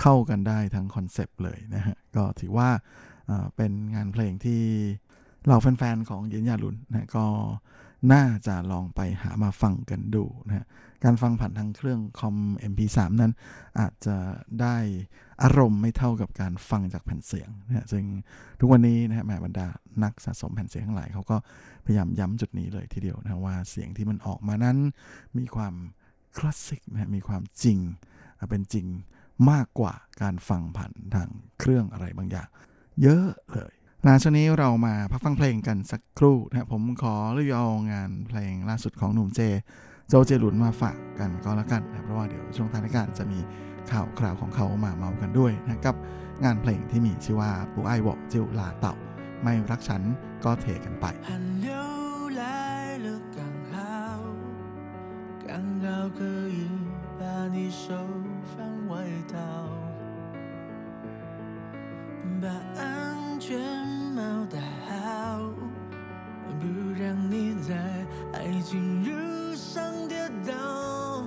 [0.00, 2.68] เข้ากันได้ทั้งคอนเซปต์เลยนะฮะก็ถือว่า
[3.56, 4.62] เป็นงานเพลงที่
[5.48, 7.26] เราแฟนๆของเย็นยาลุนนะก็
[8.12, 10.66] น่าจะลองไปหามาฟังกันดูนะฮะ
[11.04, 12.36] การฟังผ่านทางเครื่องคอม
[12.70, 13.32] MP3 นั้น
[13.80, 14.16] อาจจะ
[14.60, 14.76] ได้
[15.42, 18.04] อารมณ์ไม่เท่ากับการฟังจากแผ่นเสียงนะฮะซึ่ง
[18.60, 19.66] ทุกวันนี้นะฮะแหมบรรดา
[20.02, 21.36] นักสะสมแผ่นเสียงทั้งหลายเขาก็
[21.84, 24.76] พยายามย้ำจุดนี้เลยทีเดียวนะว่าเสียงที่มันออกมานั้น
[25.38, 25.74] มีความ
[26.36, 27.78] คลาสสิกนะมีความจริง
[28.50, 28.86] เป็นจริง
[29.50, 31.28] มากกว่าการฟังผ่านทาง
[31.58, 32.48] เครื่องอะไรบางอย่าง
[33.02, 33.74] เยอะเลย
[34.05, 39.41] หลังจากนี้เรามาพักฟังเพลงกันสักครู่นะฮะผมขอเลือกเอางานเพลงล่าสุดของหนุ่มเจ
[40.07, 43.39] โจเจหลุนมาฝากกันก็แล้วกันนะเพราะว่าเดี๋ยวช่วงท้ายรายการจะมี
[43.91, 45.95] ข่าวคราวของเขามาเมากันด้วยนะกับ
[46.43, 48.95] งานเพลงที่มีชื่อว่าปูไอวอกจิวลาเต่า
[49.43, 50.01] ไม่รักฉัน
[50.43, 51.31] ก็เทกันไป 寒
[51.65, 51.67] 流
[52.39, 52.43] 来
[53.05, 53.37] 了，刚
[53.71, 53.75] 好，
[55.47, 55.49] 刚
[55.83, 55.85] 好
[56.19, 56.21] 可
[56.55, 56.59] 以
[57.19, 57.21] 把
[57.55, 57.83] 你手
[58.51, 58.53] 放
[58.91, 58.93] 外
[59.33, 59.35] 套，
[62.40, 62.48] 把
[62.80, 63.58] 安全
[64.14, 64.58] 帽戴
[64.88, 65.40] 好，
[66.60, 66.66] 不
[67.00, 67.74] 让你在
[68.32, 71.24] 爱情路上跌倒，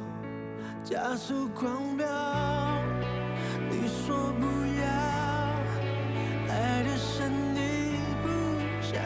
[0.84, 2.06] 加速狂飙。
[3.70, 4.46] 你说不
[4.82, 4.86] 要，
[6.54, 8.28] 爱的神你不
[8.82, 9.02] 像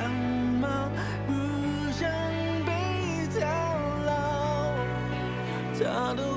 [0.59, 0.89] 猫，
[1.25, 1.31] 不
[1.91, 2.09] 想
[2.65, 2.71] 被
[3.39, 3.41] 套
[4.05, 4.09] 牢。
[5.79, 6.32] 他都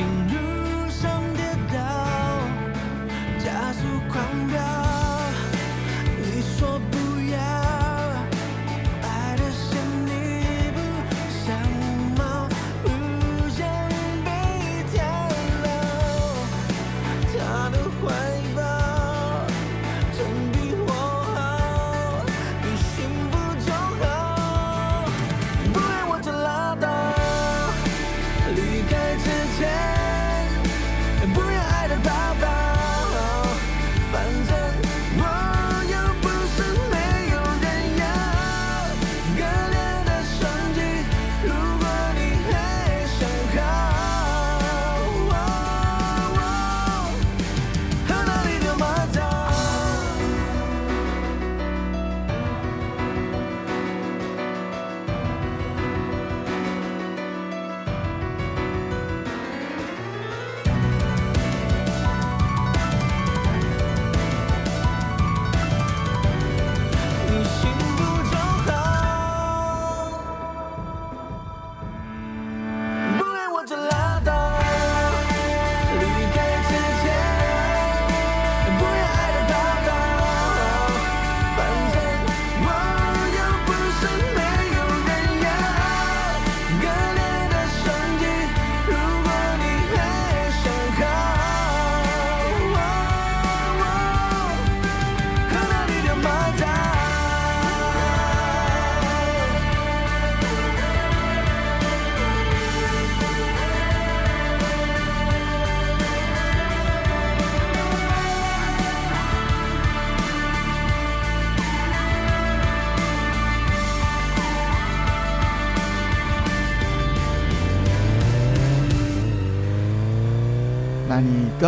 [0.00, 0.29] Christine.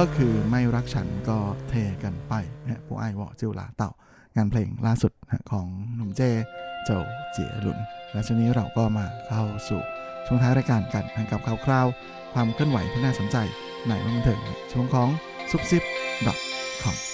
[0.04, 1.38] ก็คือไม่รักฉันก็
[1.68, 1.74] เท
[2.04, 2.34] กันไป
[2.64, 3.90] นะผู้ไอ้วอจิวลาเต่า
[4.36, 5.12] งานเพลงล่าสุด
[5.50, 6.22] ของหนุ่มเจ
[6.84, 6.90] เจ
[7.32, 7.78] เจียหลุน
[8.12, 9.80] และช่วงนี้เราก็มาเข้าสู่
[10.26, 11.86] ช่วงท้ายรายการกันนกับข่าวคราว
[12.34, 13.36] ความเคลื่อนไหวที่น่าสนใจ
[13.88, 14.40] ในวันบันเทิง
[14.72, 15.08] ช่วงของ
[15.50, 15.82] ซุปซิป
[16.26, 16.38] ดอท
[16.82, 17.11] คอม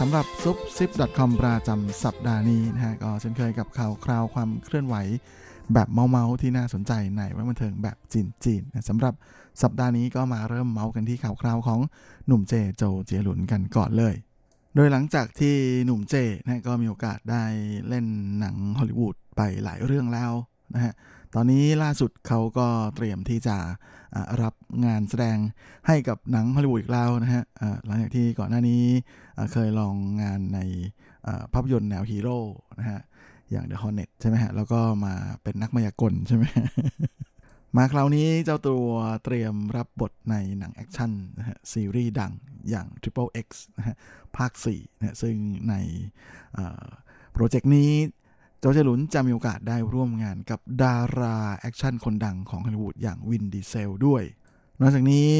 [0.00, 4.96] สำหรับซุปซิป .com ประจำสัปดาห์นี้นะฮะก็เช่นเคยกับข่าวคราวความเคลื่อนไหว
[5.74, 9.14] แบบเมาเมาที่น่าสนใจในวันบันเทิงแบบจีนจีนๆนะสำหรับ
[9.62, 11.80] สัปดาห์นี้ก็มาเริ่มเมาส์กันที่ข่าวคราวของ
[12.26, 14.14] หนุ่มเจโจเจหลุนกันก่อนเลย
[14.74, 16.14] โดยหลังจากที่หนุ่มเจ
[16.44, 17.44] นะก็มีโอกาสได้
[17.88, 18.06] เล่น
[18.40, 20.32] หนังฮอลลีวูดไปหลายเรื่องแล้ว
[20.74, 20.92] นะฮะ
[21.34, 22.66] ตอนนี้ล่าสุดเขาก็
[22.96, 23.56] เตรียมที่จะ
[24.42, 24.54] รับ
[24.86, 25.36] งานแสดง
[25.86, 27.42] ให้กับหนังฮอลลีวูดอีกแล้วนะฮะ
[27.86, 28.82] หลังจากที่ก่อนหน้านี้
[29.52, 30.60] เคยลองงานใน
[31.52, 32.38] ภาพยนตร์แนวฮีโร่
[32.78, 33.00] นะฮะ
[33.50, 36.44] อย่าง The Hornet ใช่ไหมฮะ แล้วก็มาเป็นนักมายากลใช่ไหม
[37.76, 38.86] มาคราวนี้เจ้าตัว
[39.24, 42.32] เตรียมรับบทในหนังแอคชั่นนะฮะซีรีส์ดัง
[42.70, 43.48] อย่าง Triple X
[43.78, 43.96] นะฮะ
[44.36, 45.36] ภาค4นะฮะซึ่ง
[45.68, 45.74] ใน
[47.32, 47.90] โปรเจกต์นี้
[48.64, 54.22] โจวเจี๋ยหลุนจะมีโอกาสได้ร่วมงานกับดาราแอคชั่นคนดังของฮอลลีวูดอย่างวินดีเซลด้วย
[54.80, 55.32] นอกจากนี้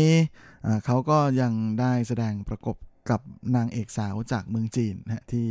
[0.85, 2.77] เขาก็ยังได้แสดงประกบ
[3.11, 3.21] กับ
[3.57, 5.49] นางเอกสาวจากเมืองจีนนะที่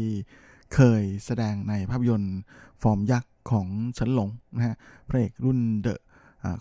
[0.73, 2.39] เคยแสดงในภาพยนตร์
[2.81, 4.75] ฟอร์มยักษ์ของเฉินหลงนะฮะ
[5.07, 6.01] พระเอกรุ่นเดอะ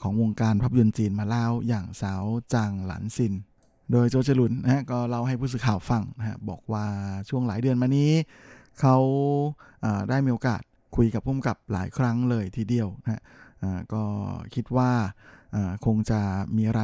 [0.03, 2.23] ของวงการภาพยนตร์จีนมาแล้วอย่างสาว
[2.55, 3.35] จางหลันซิน
[3.93, 6.87] โดยโจเจลุนนะฮะก็เล่าให้ผู้สื่อข่าวฟังนะฮะบอกว่า
[7.29, 8.13] ช่วงหลายเดือนมานี้
[8.81, 8.97] เขา
[10.11, 10.63] ได้มีโอกาส
[10.97, 13.23] คุยกับผู้กำกับหลายครั้งเลยทีเดียวนะฮะ
[13.95, 14.03] ก็
[14.55, 14.91] คิดว่า
[15.87, 16.21] คงจะ
[16.57, 16.83] มีอะไร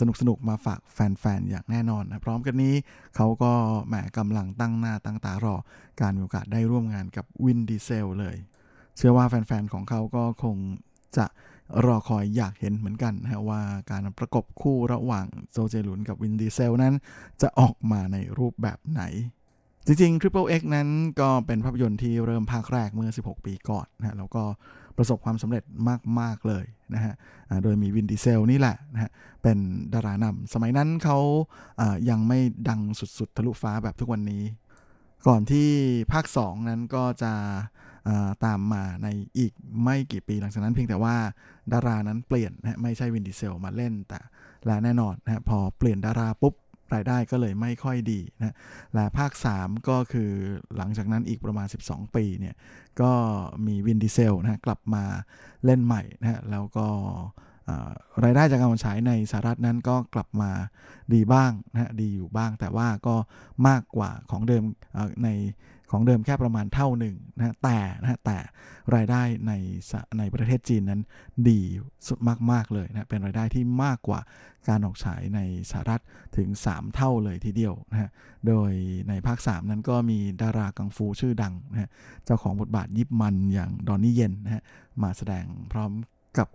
[0.00, 2.74] สนุกสนุกมาฝากแฟนๆ อย่างแน่นอนนะพร้อมกันนี้
[3.16, 3.52] เขาก็
[3.88, 5.56] แหมกำลังตั้งหน้าตั้งตารอ
[6.00, 8.36] การมีโอกาสได้ร่วมงานกับวินดีเซลเลย
[8.96, 10.56] เชื่อว่าแฟนๆ ของเขาก็คง
[11.16, 11.26] จะ
[11.86, 16.94] รอคอยอยากเห็นเหมือนกันนะว่าการประกบคู่ระหว่างโซเจลุนกับวินดีเซลนั้น
[17.42, 19.02] จะออกมาในรูปแบบไหน
[19.86, 20.88] จริงๆ Triple X นั้น
[21.20, 24.42] ก็เป็นภาพยนตร์ที่เริ่มภาคแรกเมื่อ 16 ปีก่อนนะแล้วก็
[24.96, 25.62] ประสบความสำเร็จ
[26.20, 26.64] มาก ๆ เลย
[26.94, 27.14] นะฮะ
[27.62, 29.10] โดยมีวินดีเซลนี่แหละนะฮะ
[29.42, 29.58] เป็น
[29.94, 31.18] ดารานำสมัยนั้นเขา
[32.10, 32.80] ยังไม่ดัง
[33.18, 34.42] สุด ๆ ทะลุฟ้าแบบทุกวันนี้
[35.26, 35.68] ก่อนที่
[36.12, 37.32] ภาค 2 นั้นก็จะ
[38.44, 39.08] ตามมาใน
[39.38, 39.52] อีก
[39.82, 41.16] ไม่กี่ปีหลังจากนั้นเพียงแต่ว่า
[41.72, 44.20] ดารานั้นเปลี่ยนนะฮะไม่ใช่วินดีเซลมาเล่นแต่
[44.66, 46.54] และแน่นอนนะฮะพอเปลี่ยนดาราปุ๊บ
[46.94, 48.54] รายได้ก็เลยไม่ค่อยดีนะ
[48.94, 50.30] และภาค 3 ก็คือ
[50.76, 52.54] หลังจากนั้นอีกประมาณ 12 ปีเนี่ย
[53.00, 53.12] ก็
[53.66, 55.04] มีวินดีเซลนะฮะกลับมา
[55.64, 56.86] เล่นใหม่นะฮะแล้วก็
[58.24, 60.50] รายได้จากการฉายในสหรัฐนั้นก็กลับมา
[61.14, 63.16] ดีบ้างนะฮะดีอยู่บ้าง แต่ว่าก็
[63.68, 64.64] มากกว่าของเดิม
[65.24, 65.28] ใน
[65.90, 68.38] ของเดิมแค่ประมาณเท่าหนึ่งนะแต่นะแต่
[68.94, 69.52] รายได้ใน
[70.18, 71.00] ในประเทศจีนนั้น
[71.48, 71.60] ดี
[72.08, 72.18] สุด
[72.52, 74.20] มาก ๆ เลยนะเป็นรายได้ที่มากกว่า
[74.68, 76.02] การออกฉายในสหรัฐ
[76.36, 78.10] ถึง 3 เท่าเลยทีเดียวนะฮะ
[78.46, 78.72] โดย
[79.08, 81.90] ในภาค 3 นั้นก็มีดารากังฟูชื่อดังนะฮะ
[82.24, 84.62] เจ้าของบทบาทยิบมันอย่างดอนนี่เย็นนะฮะ
[85.02, 85.92] มาแสดงพร้อม
[86.38, 86.48] กับ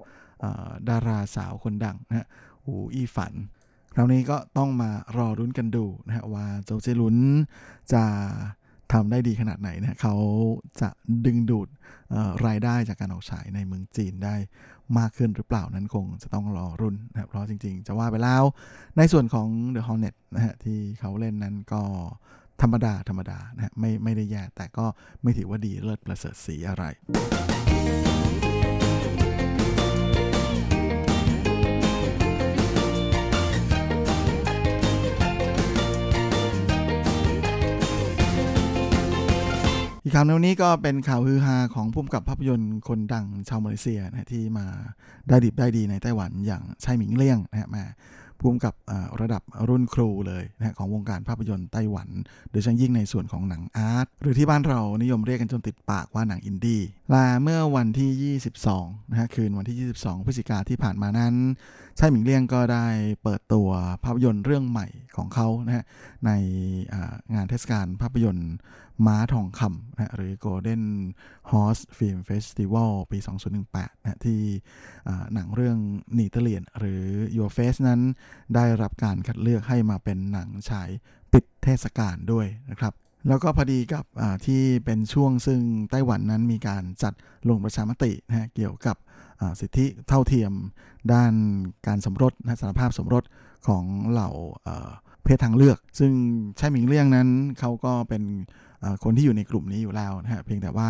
[0.90, 2.28] ดาราสาวคนดังนะฮะ
[2.66, 3.34] หูอี้ฝัน
[3.96, 7.18] คราวนี้ก็ต้องมารอรุ้นกันดูนะฮะว่าโจเจลุน
[7.94, 8.04] จะ
[8.94, 10.16] ทำได้ดีขนาดไหนนะเขา
[10.82, 10.90] จะ
[11.26, 11.68] ดึงดูด
[12.48, 14.36] รายได้จากการออกฉายในเมืองจีนได้
[14.98, 18.44] มากขึ้นหรือเปล่านั้นคงจะต้องรอรุ้นนะครับเพราะจริงๆ จะว่าไปแล้ว
[18.98, 21.82] ในส่วนของ The Hornet นะฮะที่เขาเล่นนั้นก็
[22.62, 24.86] ธรรมดาธรรมดานะฮะไม่ไม่ได้แย่แต่ก็
[25.22, 26.86] ไม่ถือว่าดีเลิศประเสริฐสีอะไร
[40.18, 44.66] ข่าวในวันนี้ก็เป็นข่าวฮือฮาของผู้กำกับภาพยนตร์คนดังชาวมาเลเซียนะฮะที่มา
[45.28, 47.84] ได้ดิบได้ดีในไต้หวันอย่างไช่หมิงเลี่ยงนะฮะมา
[48.40, 48.74] ผู้กำกับ
[49.22, 52.10] ระดับรุ่นครูเลยนะฮะของวงการภาพยนตร์ไต้หวัน
[52.52, 56.82] โดยเฉพาะยิ่งในส่วนของหนังอาร์ตหรือที่บ้านเรานิยมเรียกกันจนติดปากว่าหนังอินดี้
[57.14, 58.38] ลาเมื่อวันที่
[58.68, 61.34] 22นะฮะคืนวันที่ 22 พฤศจิกาที่ผ่านมานั้น
[61.98, 62.86] ใช่หมิงเลี่ยงก็ได้
[63.24, 63.70] เปิดตัว
[64.04, 64.88] ภาพยนตร์เรื่องใหม่
[65.18, 65.84] ของเขานะฮะ
[66.26, 66.32] ใน
[67.34, 68.52] งานเทศกาลภาพยนตร์
[69.06, 70.84] ม้าทองคำนะฮะหรือ Golden
[71.52, 73.18] Horse Film Festival ปี
[73.62, 74.40] 2018นะฮะที่
[75.34, 75.78] หนังเรื่อง
[76.14, 77.04] หนีเตเลียน หรือ
[77.38, 78.02] Your Face นั้น
[78.56, 80.90] ได้รับการคัดเลือกให้มาเป็นหนังฉาย
[81.32, 82.94] ปิดเทศกาลด้วยนะครับ
[83.28, 84.06] แล้วก็พอดีกับ
[84.46, 87.14] ที่เป็นช่วงซึ่งไต้หวันนั้นมีการจัด
[87.50, 88.98] ลงประชามตินะฮะเกี่ยวกับ
[89.60, 90.52] สิทธิเท่าเทียม
[91.14, 91.34] ด้าน
[91.88, 93.24] การสมรสนะสารภาพสมรส
[93.68, 94.30] ของเหล่า
[94.64, 94.90] เอ่อ
[95.24, 96.12] เพศทางเลือก ซึ่ง
[96.58, 97.30] ใช่หมิงเลี่ยงนั้น
[97.60, 98.24] เขาก็เป็น
[99.04, 100.90] คนที่อยู่ในกลุ่มนี้อยู่แล้วนะฮะเพียงแต่ว่า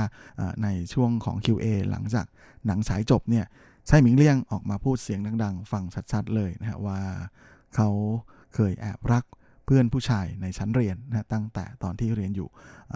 [0.64, 2.26] ในช่วงของ QA หลังจาก
[2.68, 3.46] หนังฉายจบเนี่ย
[3.88, 7.00] ใช่หมิงเลี่ยงออกมาพูดเสียงดัง ๆ ฟังชัดๆเลยนะฮะว่า
[7.76, 7.90] เขา
[8.56, 9.24] เคยแอบรัก
[9.66, 12.48] เพื่อนผู้ชายในชั้นเรียนนะตั้งแต่ตอนที่เรียนอยู่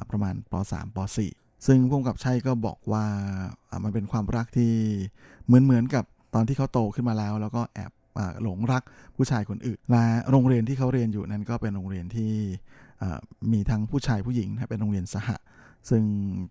[0.10, 0.98] ประมาณป .3 ป
[1.32, 3.06] .4 ซึ่งพุ่มกับชัยก็บอกว่า
[3.84, 4.74] มันเป็นความรักที่
[5.46, 7.92] เหมือนเหมือนกับตอนที่เขาโตขึ้นมาแล้ว แล้วก็แอบ
[8.44, 8.84] หลงรัก
[9.16, 12.34] ผู้ชายคนอื่น และโรงเรียนที่เขาเรียนอยู่นั้นก็เป็นโรงเรียนที่
[13.52, 15.30] มีทั้งผู้ชายผู้หญิงเป็นโรงเรียนสห
[15.90, 16.04] ซึ่ง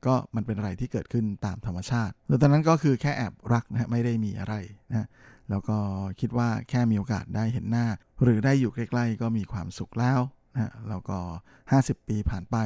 [0.07, 4.55] ก็มันเป็นอะไรที่เกิดขึ้นตามธรรมชาติแต่ตอนนั้นก็คือแค่แอบรักนะไม่ได้มีอะไร
[4.91, 5.09] นะ
[5.51, 5.79] แล้วก็
[6.21, 7.87] คิดว่าแค่มีโอกาสได้เห็นหน้า
[8.23, 10.21] หรือได้อยู่ใกล้ๆ ก็มีความสุขแล้ว
[10.55, 11.19] นะแล้วก็
[11.63, 12.57] 50 ปีผ่านไป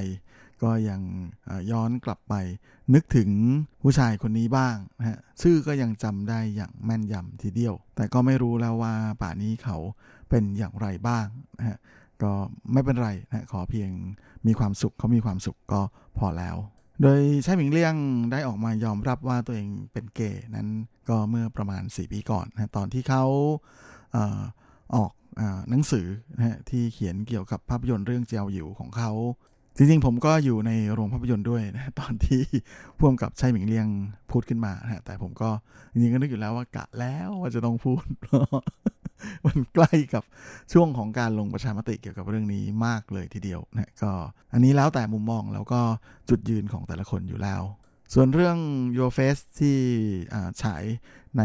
[0.63, 1.01] ก็ยัง
[1.71, 2.35] ย้อนกลับไป
[2.95, 3.31] นึกถึง
[3.83, 9.77] ผู้ชายคนนี้บ้างนะฮะชื่อก็ยังจำได้อย่างแม่นยำทีเดียว แต่ก็ไม่รู้แล้วว่าป่านี้เขา
[10.29, 11.27] เป็นอย่างไรบ้าง
[11.59, 11.79] นะฮะ
[12.25, 12.33] ก็
[12.73, 13.91] ไม่เป็นไรนะขอเพียง
[14.47, 15.81] มีความสุขเขามีความสุขก็
[16.19, 16.57] พอแล้ว
[17.03, 17.95] โดยใช่หมิงเลี่ยง
[18.33, 20.69] ได้ออกมายอมรับว่าตัวเองเป็นเกย์นั้น
[21.09, 23.25] ก็เมื่อประมาณ 4 ปีก่อนนะตอนที่เขา
[24.15, 24.19] อ
[24.95, 26.07] ออกอหนังสือ
[26.37, 29.13] นะที่เขียนเกี่ยวกับภาพยนตร์เรื่องเจียวหยิวของเขา
[29.77, 32.43] จริงๆผมก็อยู่ในโรงภาพยนตร์ด้วยนะตอนที่
[32.99, 33.87] พ่วงกับใช่หมิงเลี่ยง
[34.31, 35.51] พูดขึ้นมานะแต่ผมก็
[35.93, 38.05] จริงๆก็นึกอยู่แล้วว่ากะแล้วว่าจะต้องพูด
[39.47, 40.23] มันใกล้กับ
[40.73, 44.13] ช่วงของการลงประชามติเกี่ยวกับเรื่องนี้มากเลยทีเดียวนะก็
[44.53, 45.81] อันนี้แล้วแต่มุมมองแล้วก็
[46.29, 47.63] จุดยืนของแต่ละคนอยู่แล้ว
[48.15, 48.59] ส่วนเรื่อง
[48.97, 49.77] Your Face ที่
[50.63, 50.85] ฉาย
[51.39, 51.43] ใน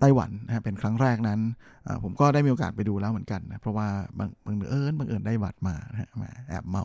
[0.00, 1.40] ไต้หวันนะเป็นครั้งแรกนั้น
[2.02, 6.08] ผมก็ได้มีโอกาสไปดูแล้วเหมือนกันนะเพราะว่าบางบางเอิญบางเอิญได้บัตรมานะฮะ
[6.48, 6.84] แอบเมา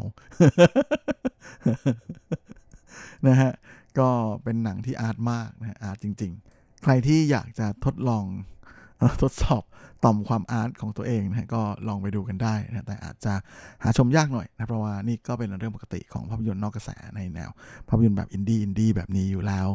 [3.28, 3.52] นะฮะ
[4.00, 4.10] ก็
[4.44, 8.26] เป็นหนังที่อาร์ตมากนะอาร์ตจริง ๆ ใครที่อยากจะทดลอง
[9.22, 9.64] ทดสอบ
[10.04, 13.34] ต่อมความอาร์ตของตัวเองนะก็ลองไปดูกันได้นะแต่อาจจะ
[13.84, 17.50] หาชมยากหน่อยนะเพราะว่านี่ก็เป็นเรื่องปกติของภาพยนตร์นอกกระแสในแนว
[17.90, 19.70] ภาพยนตร์แบบอินดี้อินดี้แบบนี้อยู่แล้ว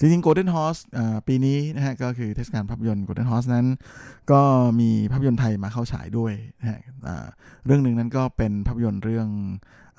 [0.00, 0.80] จริงๆ Golden Horse
[1.28, 3.66] ปีนี้นะฮะก็คือเทศกาลภาพยนตร์ Golden Horse นั้น
[4.32, 4.40] ก็
[4.80, 6.80] มีภาพยนตร์ไทยมาเข้าฉายด้วยนะฮะ
[7.64, 9.28] เรื่องหนึ่งนั้นก็เป็นภาพยนตร์เรื่อง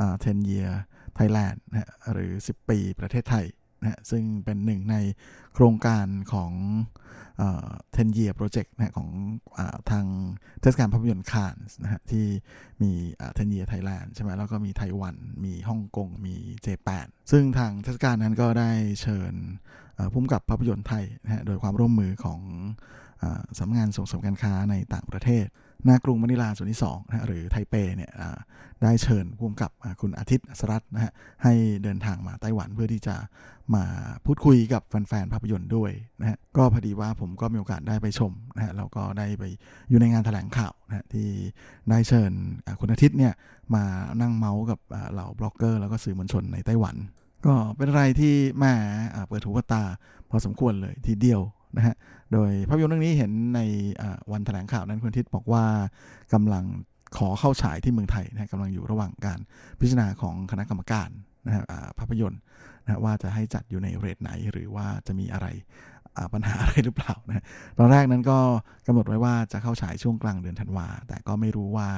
[0.03, 0.71] 10 year
[1.17, 3.45] Thailand นะหรือ 10 ปีประเทศไทย
[3.81, 4.95] นะซึ่งเป็นหนึ่งใน
[5.53, 6.51] โครงการของ
[7.93, 9.09] เทนเยียโปรเจกต์นะของ
[9.57, 9.59] อ
[9.91, 10.05] ทาง
[10.61, 12.25] เทศกาลภาพยนตร์คานส์นะฮะที่
[12.81, 12.91] มี
[13.33, 15.15] เทนเยียไทยแลนด์ใช่ไหมแล้วก็มีไต้หวัน
[15.45, 18.71] มีฮ่องกง มีเจแปน ซึ่งทางเทศกาลนั้นก็ได้
[19.01, 19.33] เชิญ
[20.11, 22.39] พุ่มกับภาพยนตร์ไทยนะฮะโดยความร่วมมือของ
[23.57, 25.45] สำนักงานส่งเสริมการค้าในต่างประเทศ
[25.85, 28.11] หน้ากรุงมะนิลาส่วนที่2นะหรือไทเปเนี่ย
[28.83, 29.71] ได้เชิญผู้กำกับ
[30.01, 31.11] คุณอาทิตย์สรัตนะฮะ
[31.43, 31.53] ให้
[31.83, 33.15] เดินทางมาไต้หวันเพื่อที่จะ
[33.75, 33.83] มา
[34.25, 39.43] พูดคุยกับแฟนๆภาพยนตร์ด้วยนะฮะก็พอดีว่าผมก็มีโอกาสได้ไปชมนะฮะแล้วก็ได้ไป
[39.89, 41.27] อยู่ในงานแถลงข่าวนะที่
[41.89, 42.31] ได้เชิญ
[42.79, 43.33] คุณอาทิตย์เนี่ย
[43.75, 43.83] มา
[44.21, 44.79] นั่งเมาส์กับ
[45.11, 46.95] เหล่าบล็อกเกอร์ แล้วก็สื่อมวลชนในไต้หวัน
[47.45, 48.73] ก็เป็นอะไรที่แม่
[49.27, 49.83] เปิดหูเปิดตา
[50.29, 51.41] พอสมควรเลยทีเดียว
[51.77, 51.95] นะฮะ
[52.33, 53.59] โดยภาพยนตร์เรื่องนี้เห็นใน
[54.31, 55.65] วันแถลงข่าวนั้นคุณทิศบอกว่า
[56.33, 56.65] กำลัง
[57.17, 59.39] ขอเข้าฉายที่เมืองไทยนะกำลังอยู่ระหว่างการ
[59.79, 61.09] พิจารณาของคณะกรรมการ
[61.47, 61.63] นะฮะ
[61.99, 62.41] ภาพยนตร์
[62.83, 65.47] นะว่าจะให้จัดอยู่ในเรทไหนหรือว่าจะมีอะไร
[66.33, 67.43] ปัญหาอะไรหรือเปล่านะ
[67.79, 68.39] ตอนแรกนั้นก็
[68.87, 71.89] กำหนดไว้ว่าจะเข้าฉายช่วงกลางเดือนธันวาแต่ก็ไม่รู้ว่า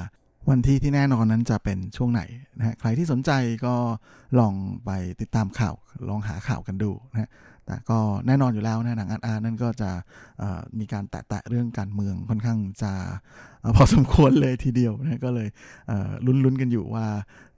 [0.50, 2.22] วันที่ที่แน่นอนนั้นจะเป็นช่วงไหน
[2.58, 3.30] นะฮะใครที่สนใจ
[3.66, 3.74] ก็
[4.38, 4.54] ลอง
[4.84, 5.74] ไปติดตามข่าว
[6.08, 7.30] ลองหาข่าวกันดูนะ
[7.66, 9.90] แต่ก็แน่นอนอยู่แล้วนะหนังอาร์อาร์นั่นก็จะ
[10.78, 12.92] มีการแตะเรื่องการเมืองค่อนข้างจะ
[13.76, 15.48] พอสมควรเลยทีเดียวนะก็เลย
[16.26, 17.06] ลุ้นๆกันอยู่ว่า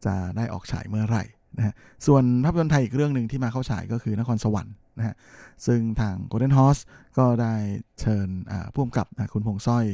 [0.06, 1.24] จะได้ออกฉายเมื่อไหร่
[1.56, 1.74] นะฮะ
[2.06, 5.14] ส่วนภาพยนตร์ไทยอีกเรื่องหนึ่งที่มาเข้าฉายก็คือนครสวรรค์นะฮะ
[5.66, 6.82] ซึ่งทาง Golden Horse
[7.18, 7.54] ก็ได้
[8.00, 8.28] เชิญ
[8.74, 9.84] ผู้กำกับคุณพงษ์สร้อย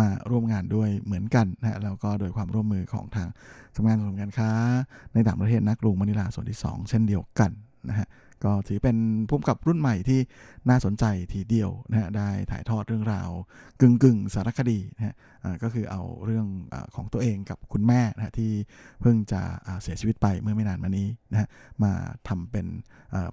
[0.00, 3.28] มาร่วมงานด้วยเหมือนกันนะฮะแล้วก็โดยความร่วมมือของทาง
[3.76, 4.50] สำนักงานส่งการค้า
[5.14, 7.50] ในต่างประเทศนักรุงมะนิลาส่วนที่ 2 เช่นเดียวกัน
[7.88, 8.06] นะฮะ
[8.44, 8.96] ก็ถือเป็น
[9.28, 10.20] พุ่มกับรุ่นใหม่ที่
[10.68, 13.30] น่าสนใจทีเดียวนะฮะได้ถ่ายทอดเรื่องราว
[13.80, 15.14] กึ่งกึ่งสารคดีนะฮะ
[15.62, 18.52] ก็คือเอาเรื่องอของตัวเองกับคุณแม่นะฮะที่
[19.00, 19.40] เพิ่งจะ
[19.82, 21.48] เสียชีวิตไปเมื่อไม่นานมานี้นะฮะ
[21.82, 21.92] มา
[22.28, 22.66] ทำเป็น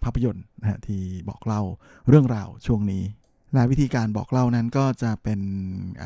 [0.03, 1.61] ภาพยนตร์นะฮะที่บอกเล่า
[2.09, 3.03] เรื่องราวช่วงนี้
[3.53, 5.39] และวิธีการบอกเล่านั้นก็จะเป็น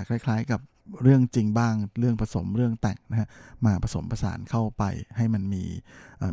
[0.10, 0.62] คล้ายๆกับ
[1.02, 3.28] เรื่องจริงบ้างเรื่องผสมเรื่องแต่งนะฮะ
[3.66, 4.84] มาผสมผสานเข้าไป
[5.18, 5.64] ให้มันมี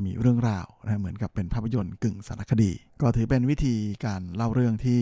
[0.05, 5.01] มีเรื่องราวนะเหมือนกับเป็นภาพยนตร์กึ่งสารคดี ก็ถือเป็นวิธีการเล่าเรื่องที่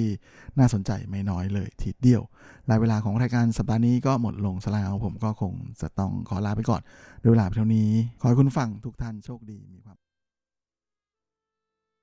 [0.59, 2.23] น่าสนใจไม่น้อยเลยทีเดียว
[2.71, 6.83] ลายเวลาของรายการสัปดาห์นี้ก็หมดลงซะแล้วผมก็คงจะต้องขอลาไปก่อน
[7.23, 7.91] ด้วยเวลาเท่านี้
[8.21, 9.93] ขอให้คุณฟังทุกท่านโชคดีมีความ